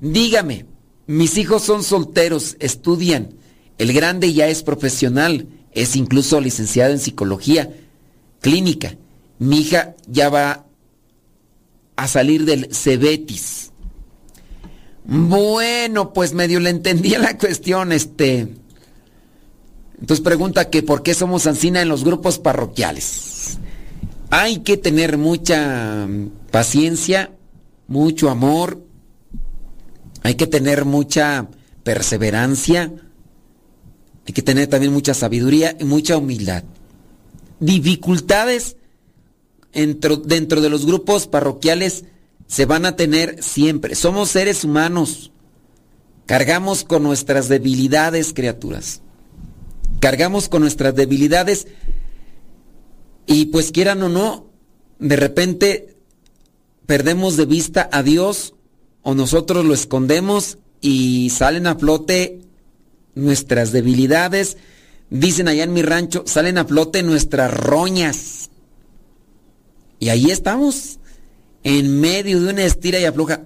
[0.01, 0.67] Dígame,
[1.07, 3.35] mis hijos son solteros, estudian.
[3.77, 7.73] El grande ya es profesional, es incluso licenciado en psicología
[8.41, 8.97] clínica.
[9.39, 10.65] Mi hija ya va
[11.97, 13.71] a salir del Cebetis.
[15.05, 18.49] Bueno, pues medio le entendí la cuestión, este.
[20.01, 23.59] Entonces pregunta que por qué somos Ancina en los grupos parroquiales.
[24.31, 26.07] Hay que tener mucha
[26.51, 27.33] paciencia,
[27.87, 28.83] mucho amor,
[30.23, 31.49] hay que tener mucha
[31.83, 32.93] perseverancia,
[34.27, 36.65] hay que tener también mucha sabiduría y mucha humildad.
[37.61, 38.77] Dificultades
[39.73, 42.05] dentro, dentro de los grupos parroquiales
[42.47, 43.95] se van a tener siempre.
[43.95, 45.33] Somos seres humanos.
[46.27, 49.01] Cargamos con nuestras debilidades, criaturas.
[50.01, 51.67] Cargamos con nuestras debilidades
[53.29, 54.47] y pues quieran o no,
[54.99, 55.97] de repente
[56.87, 58.55] perdemos de vista a Dios
[59.03, 62.41] o nosotros lo escondemos y salen a flote
[63.15, 64.57] nuestras debilidades.
[65.11, 68.49] Dicen allá en mi rancho, salen a flote nuestras roñas.
[70.01, 70.99] Y ahí estamos,
[71.65, 73.43] en medio de una estira y afloja.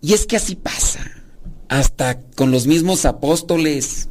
[0.00, 1.00] Y es que así pasa,
[1.68, 4.08] hasta con los mismos apóstoles.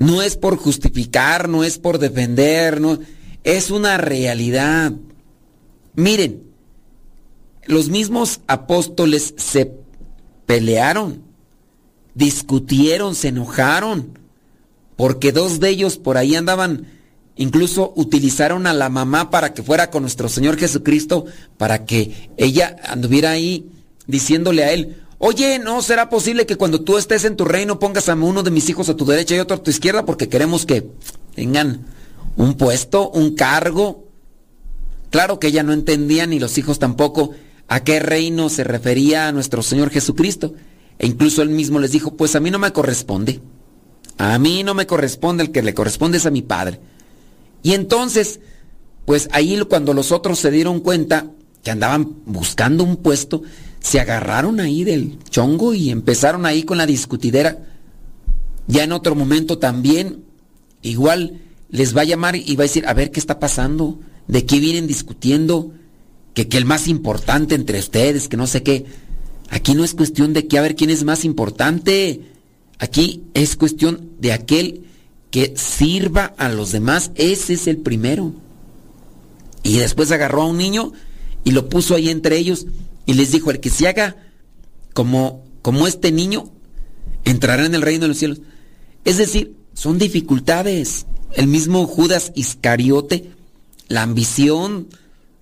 [0.00, 2.98] No es por justificar, no es por defender, no,
[3.44, 4.92] es una realidad.
[5.94, 6.42] Miren,
[7.66, 9.72] los mismos apóstoles se
[10.46, 11.22] pelearon,
[12.14, 14.18] discutieron, se enojaron,
[14.96, 16.86] porque dos de ellos por ahí andaban,
[17.36, 21.26] incluso utilizaron a la mamá para que fuera con nuestro Señor Jesucristo,
[21.56, 23.66] para que ella anduviera ahí
[24.06, 28.08] diciéndole a él, oye, ¿no será posible que cuando tú estés en tu reino pongas
[28.08, 30.04] a uno de mis hijos a tu derecha y otro a tu izquierda?
[30.04, 30.90] Porque queremos que
[31.34, 31.86] tengan
[32.40, 34.08] un puesto, un cargo.
[35.10, 37.32] Claro que ella no entendía, ni los hijos tampoco,
[37.68, 40.54] a qué reino se refería a nuestro Señor Jesucristo.
[40.98, 43.42] E incluso él mismo les dijo, pues a mí no me corresponde.
[44.16, 46.80] A mí no me corresponde, el que le corresponde es a mi padre.
[47.62, 48.40] Y entonces,
[49.04, 51.26] pues ahí cuando los otros se dieron cuenta
[51.62, 53.42] que andaban buscando un puesto,
[53.80, 57.58] se agarraron ahí del chongo y empezaron ahí con la discutidera.
[58.66, 60.24] Ya en otro momento también,
[60.80, 61.40] igual
[61.70, 64.58] les va a llamar y va a decir, a ver qué está pasando, de qué
[64.58, 65.72] vienen discutiendo
[66.34, 68.86] que, que el más importante entre ustedes, que no sé qué.
[69.50, 72.22] Aquí no es cuestión de que a ver quién es más importante.
[72.78, 74.84] Aquí es cuestión de aquel
[75.30, 77.10] que sirva a los demás.
[77.14, 78.32] Ese es el primero.
[79.62, 80.92] Y después agarró a un niño
[81.44, 82.66] y lo puso ahí entre ellos
[83.06, 84.16] y les dijo, el que se haga
[84.94, 86.50] como, como este niño,
[87.24, 88.40] entrará en el reino de los cielos.
[89.04, 91.06] Es decir, son dificultades.
[91.34, 93.30] El mismo Judas Iscariote,
[93.88, 94.88] la ambición,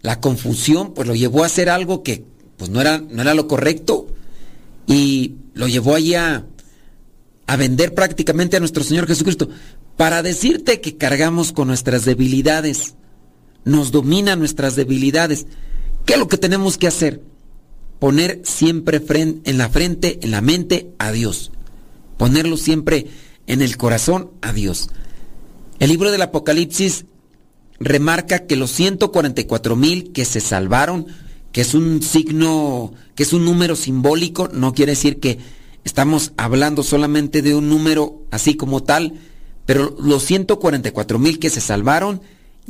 [0.03, 2.25] la confusión, pues lo llevó a hacer algo que
[2.57, 4.09] pues no era, no era lo correcto
[4.87, 6.45] y lo llevó allí a,
[7.47, 9.49] a vender prácticamente a nuestro Señor Jesucristo
[9.97, 12.95] para decirte que cargamos con nuestras debilidades.
[13.65, 15.47] nos dominan nuestras debilidades.
[16.07, 17.21] ¿Qué es lo que tenemos que hacer?
[17.99, 19.03] Poner siempre
[19.45, 21.51] en la frente, en la mente a Dios.
[22.17, 23.09] Ponerlo siempre
[23.49, 24.91] en el corazón a Dios.
[25.81, 27.07] El libro del Apocalipsis
[27.81, 31.07] remarca que los 144 mil que se salvaron,
[31.51, 35.39] que es un signo, que es un número simbólico, no quiere decir que
[35.83, 39.15] estamos hablando solamente de un número así como tal,
[39.65, 42.21] pero los 144 mil que se salvaron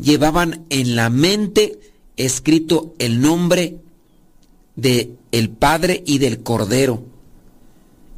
[0.01, 1.81] llevaban en la mente
[2.16, 3.79] escrito el nombre
[4.76, 7.03] de el Padre y del Cordero.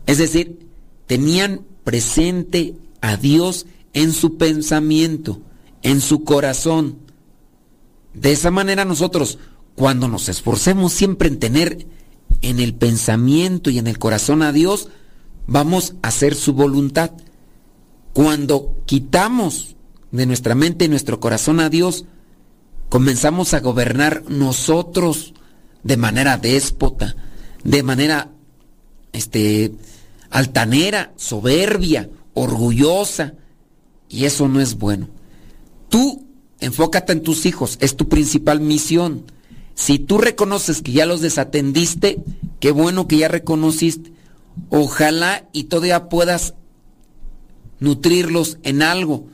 [0.07, 0.59] Es decir,
[1.07, 5.41] tenían presente a Dios en su pensamiento,
[5.83, 6.99] en su corazón.
[8.15, 9.39] De esa manera nosotros,
[9.75, 11.89] cuando nos esforcemos siempre en tener
[12.43, 14.87] en el pensamiento y en el corazón a Dios,
[15.49, 17.11] vamos a hacer su voluntad.
[18.13, 19.75] Cuando quitamos
[20.13, 22.05] de nuestra mente y nuestro corazón a Dios,
[22.89, 25.35] comenzamos a gobernar nosotros
[25.83, 27.17] de manera déspota,
[27.65, 28.31] de manera
[29.13, 29.73] este
[30.31, 33.35] altanera, soberbia, orgullosa,
[34.09, 35.09] y eso no es bueno.
[35.89, 36.27] Tú
[36.61, 39.25] enfócate en tus hijos, es tu principal misión.
[39.75, 42.23] Si tú reconoces que ya los desatendiste,
[42.59, 44.13] qué bueno que ya reconociste.
[44.69, 46.55] Ojalá y todavía puedas
[47.79, 49.27] nutrirlos en algo,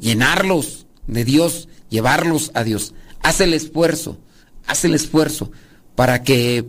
[0.00, 2.94] llenarlos de Dios, llevarlos a Dios.
[3.22, 4.18] Haz el esfuerzo,
[4.66, 5.50] haz el esfuerzo
[5.94, 6.64] para que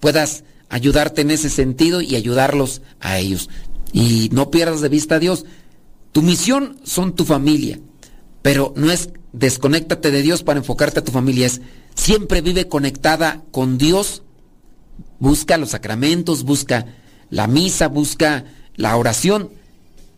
[0.00, 0.44] puedas
[0.74, 3.48] ayudarte en ese sentido y ayudarlos a ellos.
[3.92, 5.44] Y no pierdas de vista a Dios.
[6.10, 7.78] Tu misión son tu familia,
[8.42, 11.60] pero no es desconéctate de Dios para enfocarte a tu familia, es
[11.94, 14.24] siempre vive conectada con Dios.
[15.20, 16.86] Busca los sacramentos, busca
[17.30, 18.44] la misa, busca
[18.74, 19.50] la oración.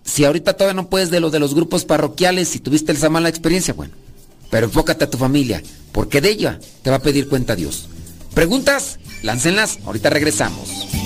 [0.04, 3.28] Si ahorita todavía no puedes de lo de los grupos parroquiales, si tuviste esa mala
[3.28, 3.92] experiencia, bueno,
[4.50, 7.90] pero enfócate a tu familia, porque de ella te va a pedir cuenta Dios.
[8.36, 8.98] ¿Preguntas?
[9.22, 11.05] Láncenlas, ahorita regresamos.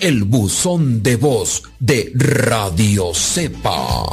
[0.00, 4.08] el buzón de voz de Radio Cepa.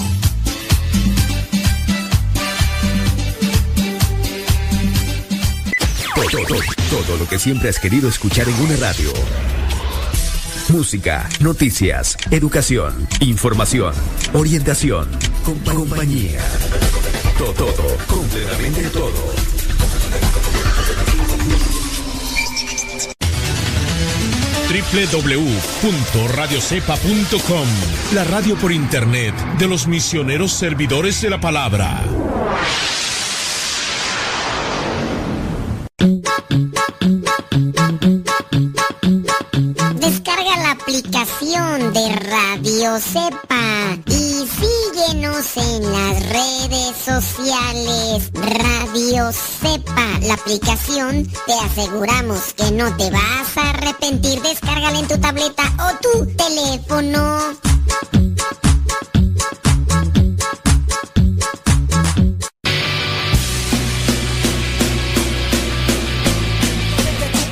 [6.14, 6.60] Todo, todo,
[6.90, 9.14] todo lo que siempre has querido escuchar en una radio.
[10.70, 13.94] Música, noticias, educación, información,
[14.34, 15.08] orientación,
[15.46, 16.42] compañía.
[17.38, 19.57] Todo, todo, completamente todo.
[24.82, 27.68] www.radiocepa.com
[28.14, 32.06] La radio por internet de los misioneros servidores de la palabra.
[39.96, 43.37] Descarga la aplicación de Radio Cepa
[45.56, 48.32] en las redes sociales.
[48.34, 54.42] Radio Cepa, la aplicación, te aseguramos que no te vas a arrepentir.
[54.42, 57.40] Descárgala en tu tableta o tu teléfono.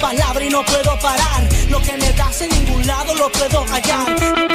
[0.01, 1.49] palabra y no puedo parar.
[1.69, 4.54] Lo que me das en ningún lado lo puedo hallar.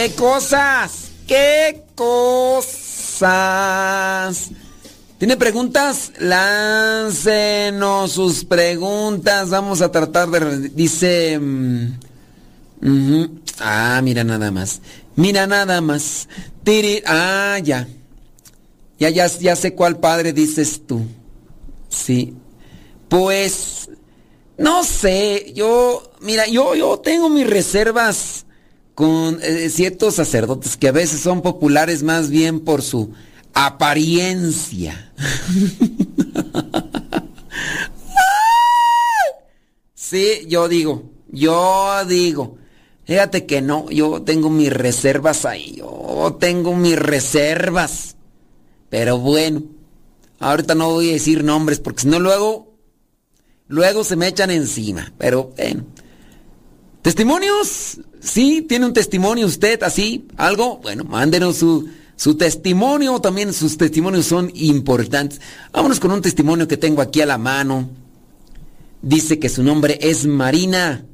[0.00, 1.10] ¿Qué cosas?
[1.26, 3.20] ¿Qué cosas?
[5.18, 6.12] ¿Tiene preguntas?
[6.18, 9.50] Láncenos sus preguntas.
[9.50, 10.70] Vamos a tratar de...
[10.70, 11.38] Dice...
[11.38, 11.98] mm.
[13.58, 14.80] Ah, mira nada más.
[15.16, 16.30] Mira nada más.
[16.64, 17.02] Tiri...
[17.06, 17.86] Ah, ya.
[18.98, 21.02] Ya, ya, ya sé cuál padre dices tú.
[21.90, 22.32] Sí.
[23.10, 23.90] Pues...
[24.56, 25.52] No sé.
[25.54, 26.10] Yo...
[26.22, 28.46] Mira, yo, yo tengo mis reservas
[29.00, 33.14] con eh, ciertos sacerdotes que a veces son populares más bien por su
[33.54, 35.10] apariencia.
[39.94, 42.58] sí, yo digo, yo digo.
[43.04, 48.16] Fíjate que no, yo tengo mis reservas ahí, yo tengo mis reservas.
[48.90, 49.62] Pero bueno,
[50.40, 52.74] ahorita no voy a decir nombres porque si no luego,
[53.66, 55.10] luego se me echan encima.
[55.16, 55.86] Pero bueno.
[57.02, 57.98] ¿Testimonios?
[58.20, 60.78] Sí, tiene un testimonio usted así, algo.
[60.78, 63.18] Bueno, mándenos su, su testimonio.
[63.20, 65.40] También sus testimonios son importantes.
[65.72, 67.88] Vámonos con un testimonio que tengo aquí a la mano.
[69.00, 71.04] Dice que su nombre es Marina.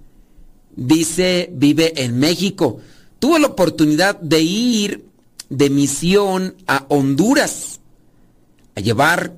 [0.75, 2.79] Dice, vive en México.
[3.21, 5.07] Tuvo la oportunidad de ir
[5.49, 7.81] de misión a Honduras
[8.75, 9.37] a llevar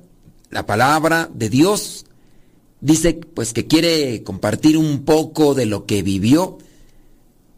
[0.49, 2.05] la palabra de Dios.
[2.81, 6.57] Dice pues que quiere compartir un poco de lo que vivió.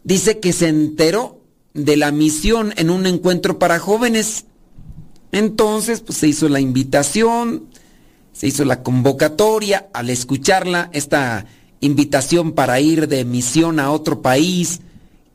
[0.04, 1.40] Dice que se enteró
[1.74, 4.46] de la misión en un encuentro para jóvenes.
[5.30, 7.68] Entonces, pues se hizo la invitación,
[8.32, 11.46] se hizo la convocatoria al escucharla, esta
[11.80, 14.80] invitación para ir de misión a otro país,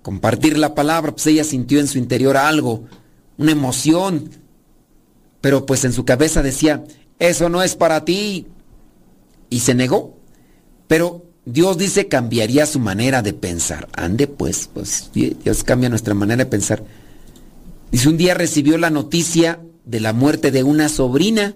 [0.02, 2.84] compartir la palabra, pues ella sintió en su interior algo,
[3.38, 4.30] una emoción,
[5.42, 6.84] pero pues en su cabeza decía,
[7.20, 8.48] eso no es para ti,
[9.50, 10.18] y se negó.
[10.88, 13.88] Pero Dios dice cambiaría su manera de pensar.
[13.94, 16.84] Ande pues, pues Dios cambia nuestra manera de pensar.
[17.92, 21.56] Dice, un día recibió la noticia de la muerte de una sobrina.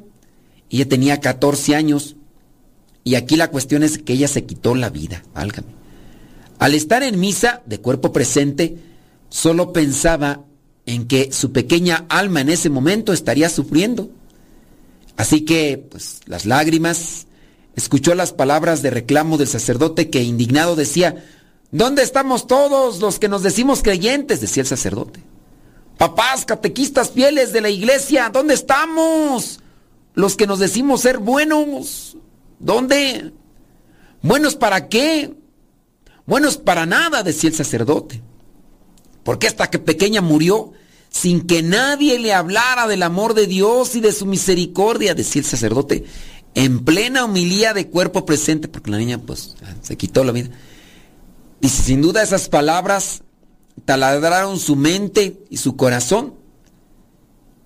[0.69, 2.15] Ella tenía 14 años.
[3.03, 5.67] Y aquí la cuestión es que ella se quitó la vida, válgame.
[6.59, 8.77] Al estar en misa, de cuerpo presente,
[9.29, 10.45] solo pensaba
[10.85, 14.11] en que su pequeña alma en ese momento estaría sufriendo.
[15.17, 17.25] Así que, pues, las lágrimas,
[17.75, 21.23] escuchó las palabras de reclamo del sacerdote que indignado decía,
[21.71, 24.41] ¿dónde estamos todos los que nos decimos creyentes?
[24.41, 25.21] decía el sacerdote.
[25.97, 29.59] Papás, catequistas fieles de la iglesia, ¿dónde estamos?
[30.13, 32.17] Los que nos decimos ser buenos,
[32.59, 33.31] ¿dónde?
[34.21, 35.33] ¿Buenos para qué?
[36.25, 38.21] Buenos para nada, decía el sacerdote.
[39.23, 40.71] Porque esta que pequeña murió
[41.09, 45.45] sin que nadie le hablara del amor de Dios y de su misericordia, decía el
[45.45, 46.05] sacerdote
[46.55, 50.49] en plena homilía de cuerpo presente, porque la niña pues se quitó la vida.
[51.61, 53.21] Y sin duda esas palabras
[53.85, 56.33] taladraron su mente y su corazón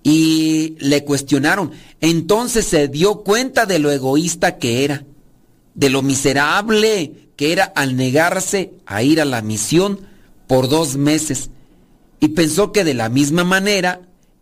[0.02, 1.72] y le cuestionaron.
[2.00, 5.04] Entonces se dio cuenta de lo egoísta que era,
[5.74, 10.00] de lo miserable que era al negarse a ir a la misión
[10.46, 11.50] por dos meses
[12.18, 14.00] y pensó que de la misma manera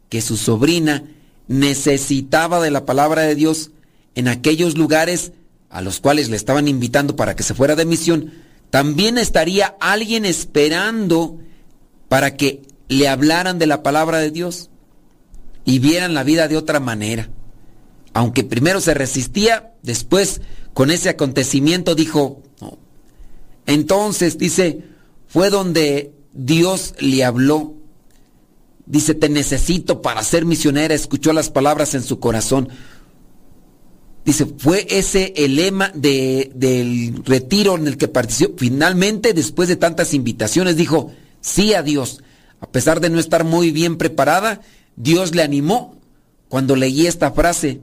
[0.08, 1.04] que su sobrina
[1.48, 3.72] necesitaba de la palabra de Dios,
[4.14, 5.32] en aquellos lugares
[5.70, 8.32] a los cuales le estaban invitando para que se fuera de misión,
[8.70, 11.38] también estaría alguien esperando
[12.08, 14.70] para que le hablaran de la palabra de Dios
[15.64, 17.28] y vieran la vida de otra manera.
[18.12, 20.40] Aunque primero se resistía, después
[20.72, 22.78] con ese acontecimiento dijo, no.
[23.66, 24.84] entonces dice,
[25.26, 27.74] fue donde Dios le habló.
[28.86, 30.94] Dice, te necesito para ser misionera.
[30.94, 32.68] Escuchó las palabras en su corazón.
[34.24, 38.54] Dice, fue ese el lema de, del retiro en el que participó.
[38.56, 42.22] Finalmente, después de tantas invitaciones, dijo, sí a Dios.
[42.60, 44.62] A pesar de no estar muy bien preparada,
[44.96, 45.96] Dios le animó.
[46.48, 47.80] Cuando leí esta frase,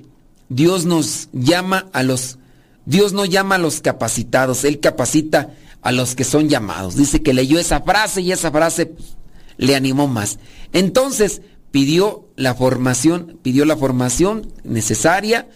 [0.50, 2.40] Dios nos llama a los,
[2.86, 6.96] Dios no llama a los capacitados, Él capacita a los que son llamados.
[6.96, 9.16] Dice que leyó esa frase y esa frase pues,
[9.58, 10.40] le animó más.
[10.74, 15.48] Entonces pidió la formación, pidió la formación necesaria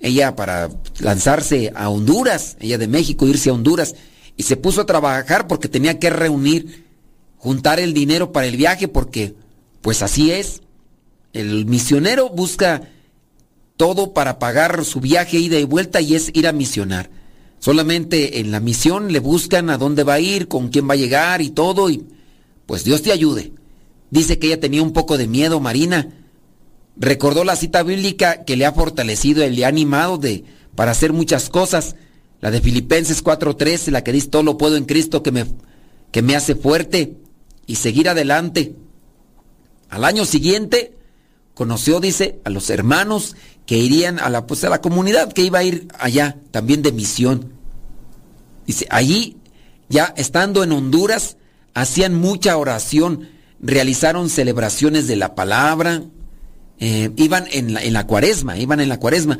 [0.00, 3.94] ella para lanzarse a Honduras, ella de México, irse a Honduras,
[4.36, 6.86] y se puso a trabajar porque tenía que reunir,
[7.36, 9.34] juntar el dinero para el viaje, porque
[9.82, 10.62] pues así es.
[11.32, 12.88] El misionero busca
[13.76, 17.10] todo para pagar su viaje ida y vuelta y es ir a misionar.
[17.60, 20.98] Solamente en la misión le buscan a dónde va a ir, con quién va a
[20.98, 22.06] llegar y todo, y
[22.66, 23.52] pues Dios te ayude.
[24.10, 26.08] Dice que ella tenía un poco de miedo, Marina,
[27.00, 30.44] recordó la cita bíblica que le ha fortalecido y le ha animado de,
[30.76, 31.96] para hacer muchas cosas.
[32.40, 35.46] La de Filipenses 4:13, la que dice todo lo puedo en Cristo que me,
[36.12, 37.16] que me hace fuerte.
[37.66, 38.74] y seguir adelante.
[39.90, 40.96] Al año siguiente
[41.54, 45.60] conoció, dice, a los hermanos que irían a la, pues, a la comunidad que iba
[45.60, 47.52] a ir allá, también de misión.
[48.66, 49.36] Dice, allí,
[49.88, 51.36] ya estando en Honduras,
[51.74, 53.28] hacían mucha oración,
[53.60, 56.02] realizaron celebraciones de la palabra,
[56.80, 59.38] eh, iban en la, en la cuaresma, iban en la cuaresma,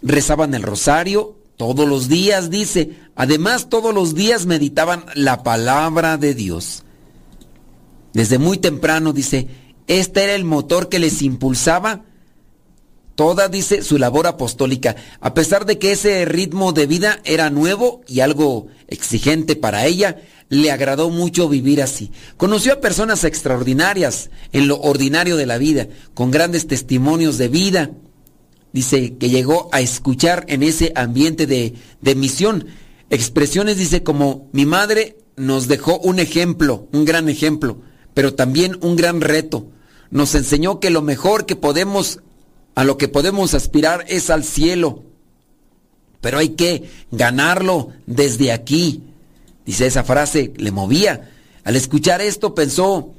[0.00, 6.34] rezaban el rosario todos los días, dice, además todos los días meditaban la palabra de
[6.34, 6.84] Dios.
[8.12, 9.48] Desde muy temprano, dice,
[9.86, 12.02] este era el motor que les impulsaba
[13.14, 18.02] toda, dice, su labor apostólica, a pesar de que ese ritmo de vida era nuevo
[18.08, 20.16] y algo exigente para ella,
[20.52, 22.10] le agradó mucho vivir así.
[22.36, 27.90] Conoció a personas extraordinarias en lo ordinario de la vida, con grandes testimonios de vida.
[28.70, 31.72] Dice que llegó a escuchar en ese ambiente de,
[32.02, 32.66] de misión
[33.08, 37.78] expresiones, dice, como mi madre nos dejó un ejemplo, un gran ejemplo,
[38.12, 39.68] pero también un gran reto
[40.10, 42.20] nos enseñó que lo mejor que podemos,
[42.74, 45.02] a lo que podemos aspirar es al cielo.
[46.20, 49.02] Pero hay que ganarlo desde aquí.
[49.64, 51.30] Dice esa frase, le movía.
[51.64, 53.12] Al escuchar esto pensó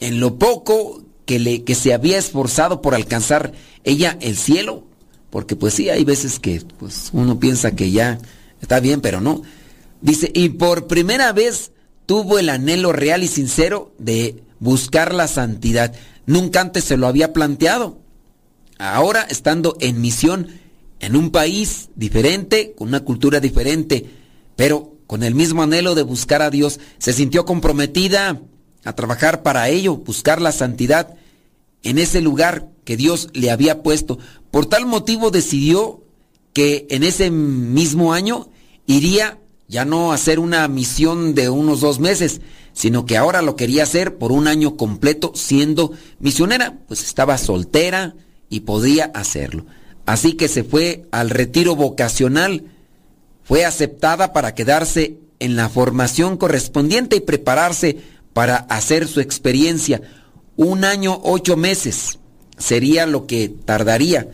[0.00, 3.52] en lo poco que, le, que se había esforzado por alcanzar
[3.84, 4.84] ella el cielo.
[5.30, 8.18] Porque pues sí, hay veces que pues, uno piensa que ya
[8.60, 9.42] está bien, pero no.
[10.00, 11.72] Dice, y por primera vez
[12.06, 15.94] tuvo el anhelo real y sincero de buscar la santidad.
[16.26, 17.98] Nunca antes se lo había planteado.
[18.78, 20.48] Ahora, estando en misión
[21.00, 24.06] en un país diferente, con una cultura diferente,
[24.56, 28.40] pero con el mismo anhelo de buscar a Dios, se sintió comprometida
[28.82, 31.16] a trabajar para ello, buscar la santidad
[31.82, 34.18] en ese lugar que Dios le había puesto.
[34.50, 36.02] Por tal motivo decidió
[36.54, 38.48] que en ese mismo año
[38.86, 39.38] iría
[39.68, 42.40] ya no a hacer una misión de unos dos meses,
[42.72, 48.14] sino que ahora lo quería hacer por un año completo siendo misionera, pues estaba soltera
[48.48, 49.66] y podía hacerlo.
[50.06, 52.71] Así que se fue al retiro vocacional,
[53.44, 57.98] fue aceptada para quedarse en la formación correspondiente y prepararse
[58.32, 60.00] para hacer su experiencia.
[60.56, 62.18] Un año, ocho meses
[62.58, 64.28] sería lo que tardaría.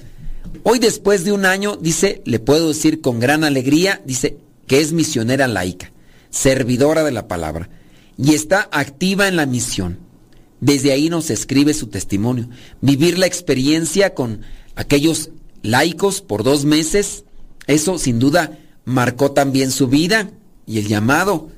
[0.63, 4.37] Hoy después de un año, dice, le puedo decir con gran alegría, dice,
[4.67, 5.93] que es misionera laica,
[6.31, 7.71] servidora de la palabra
[8.19, 9.99] y está activa en la misión.
[10.61, 12.49] Desde ahí nos escribe su testimonio.
[12.81, 14.43] Vivir la experiencia con
[14.75, 15.31] aquellos
[15.63, 17.25] laicos por dos meses,
[17.69, 20.30] eso sin duda marcó también su vida
[20.66, 21.51] y el llamado.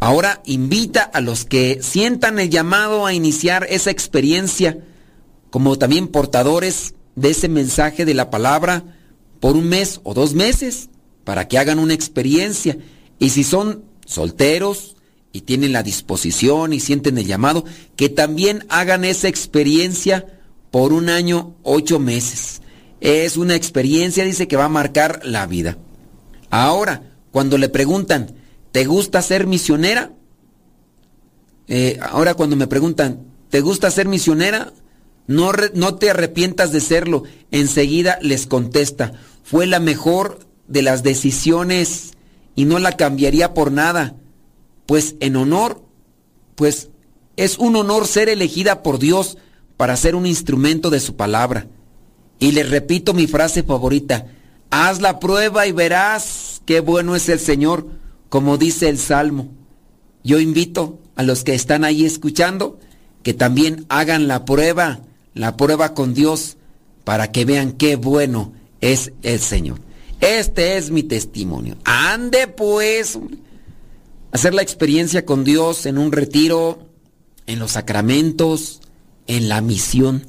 [0.00, 4.78] Ahora invita a los que sientan el llamado a iniciar esa experiencia
[5.50, 8.84] como también portadores de ese mensaje de la palabra
[9.38, 10.88] por un mes o dos meses
[11.24, 12.78] para que hagan una experiencia.
[13.18, 14.96] Y si son solteros,
[15.32, 20.24] y tienen la disposición y sienten el llamado, que también hagan esa experiencia
[20.70, 22.62] por un año, ocho meses.
[23.02, 25.76] Es una experiencia, dice, que va a marcar la vida.
[26.50, 28.34] Ahora, cuando le preguntan,
[28.72, 30.12] ¿te gusta ser misionera?
[31.68, 34.72] Eh, ahora cuando me preguntan, ¿te gusta ser misionera?
[35.26, 37.24] No, no te arrepientas de serlo.
[37.50, 42.12] Enseguida les contesta, fue la mejor de las decisiones
[42.54, 44.16] y no la cambiaría por nada
[44.86, 45.82] pues en honor,
[46.54, 46.88] pues
[47.36, 49.36] es un honor ser elegida por Dios
[49.76, 51.66] para ser un instrumento de su palabra.
[52.38, 54.26] Y les repito mi frase favorita,
[54.70, 57.86] haz la prueba y verás qué bueno es el Señor,
[58.28, 59.48] como dice el Salmo.
[60.24, 62.78] Yo invito a los que están ahí escuchando
[63.22, 65.00] que también hagan la prueba,
[65.34, 66.56] la prueba con Dios,
[67.04, 69.80] para que vean qué bueno es el Señor.
[70.20, 71.76] Este es mi testimonio.
[71.84, 73.18] Ande pues
[74.32, 76.88] hacer la experiencia con Dios en un retiro,
[77.46, 78.80] en los sacramentos,
[79.26, 80.26] en la misión.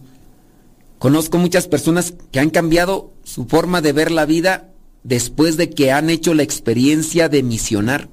[0.99, 4.69] Conozco muchas personas que han cambiado su forma de ver la vida
[5.03, 8.07] después de que han hecho la experiencia de misionar.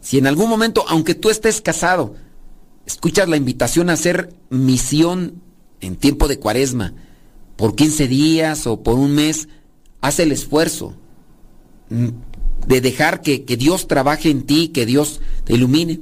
[0.00, 2.16] Si en algún momento, aunque tú estés casado,
[2.86, 5.40] escuchas la invitación a hacer misión
[5.80, 6.92] en tiempo de cuaresma,
[7.54, 9.48] por 15 días o por un mes,
[10.00, 10.96] haz el esfuerzo
[11.88, 16.00] de dejar que, Dios trabaje en ti, que Dios te ilumine.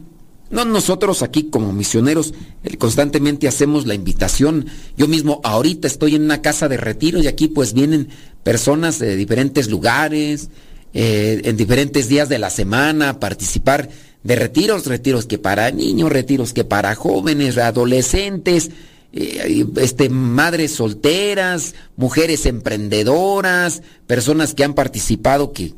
[0.51, 2.33] No nosotros aquí como misioneros
[2.63, 4.67] eh, constantemente hacemos la invitación.
[4.97, 8.09] Yo mismo ahorita estoy en una casa de retiro y aquí pues vienen
[8.43, 10.51] personas de diferentes lugares,
[10.95, 13.91] eh, en diferentes días de la semana a participar
[14.23, 18.71] de retiros, retiros que para niños, retiros que para jóvenes, adolescentes,
[19.13, 25.75] eh, este, madres solteras, mujeres emprendedoras, personas que han participado que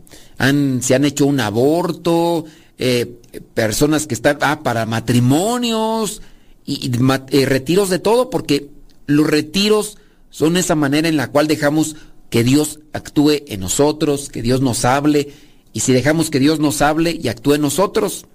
[0.81, 2.45] se han hecho un aborto,
[2.79, 3.18] eh,
[3.55, 6.23] personas que están ah, para matrimonios
[6.65, 6.91] y,
[7.31, 8.71] eh, retiros de todo, porque
[9.07, 9.99] los retiros
[10.31, 11.97] son esa manera en la cual dejamos
[12.31, 15.33] que Dios actúe en nosotros, que Dios nos hable,
[15.73, 18.27] y si dejamos que Dios nos hable y actúe en nosotros,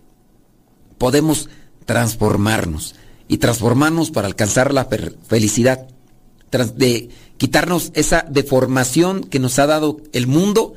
[0.97, 1.49] podemos
[1.85, 2.95] transformarnos
[3.27, 4.87] y transformarnos para alcanzar la
[5.27, 5.87] felicidad,
[6.75, 10.75] de quitarnos esa deformación que nos ha dado el mundo,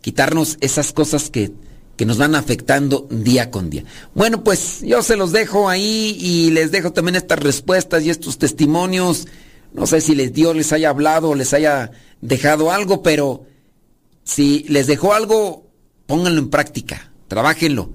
[0.00, 1.52] quitarnos esas cosas que,
[1.98, 3.82] que nos van afectando día con día.
[4.14, 8.38] Bueno, pues yo se los dejo ahí y les dejo también estas respuestas y estos
[8.38, 9.26] testimonios.
[9.72, 11.90] No sé si les Dios les haya hablado o les haya
[12.20, 13.46] dejado algo, pero
[14.22, 15.66] si les dejó algo,
[16.06, 17.90] pónganlo en práctica, trabajenlo,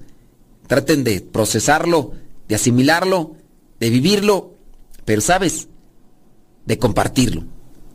[0.66, 2.12] traten de procesarlo,
[2.46, 3.36] de asimilarlo,
[3.80, 4.52] de vivirlo,
[5.06, 5.68] pero sabes,
[6.66, 7.44] de compartirlo.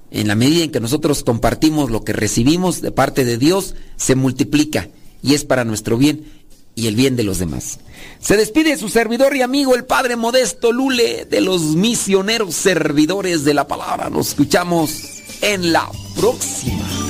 [0.09, 4.15] En la medida en que nosotros compartimos lo que recibimos de parte de Dios, se
[4.15, 4.89] multiplica
[5.21, 6.25] y es para nuestro bien
[6.75, 7.79] y el bien de los demás.
[8.19, 13.53] Se despide su servidor y amigo el Padre Modesto Lule de los misioneros servidores de
[13.53, 14.09] la palabra.
[14.09, 14.91] Nos escuchamos
[15.41, 17.08] en la próxima.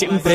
[0.00, 0.34] Siempre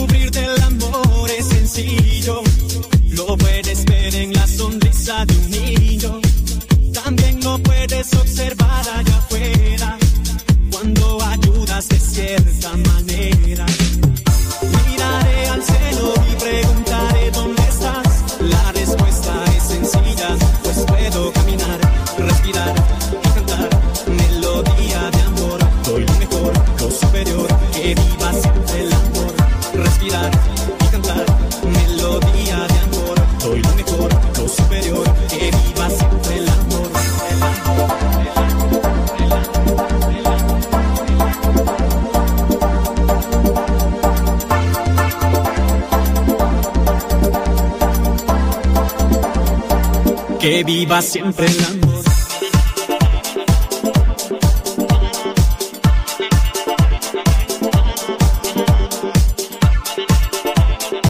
[50.91, 51.80] Viva siempre.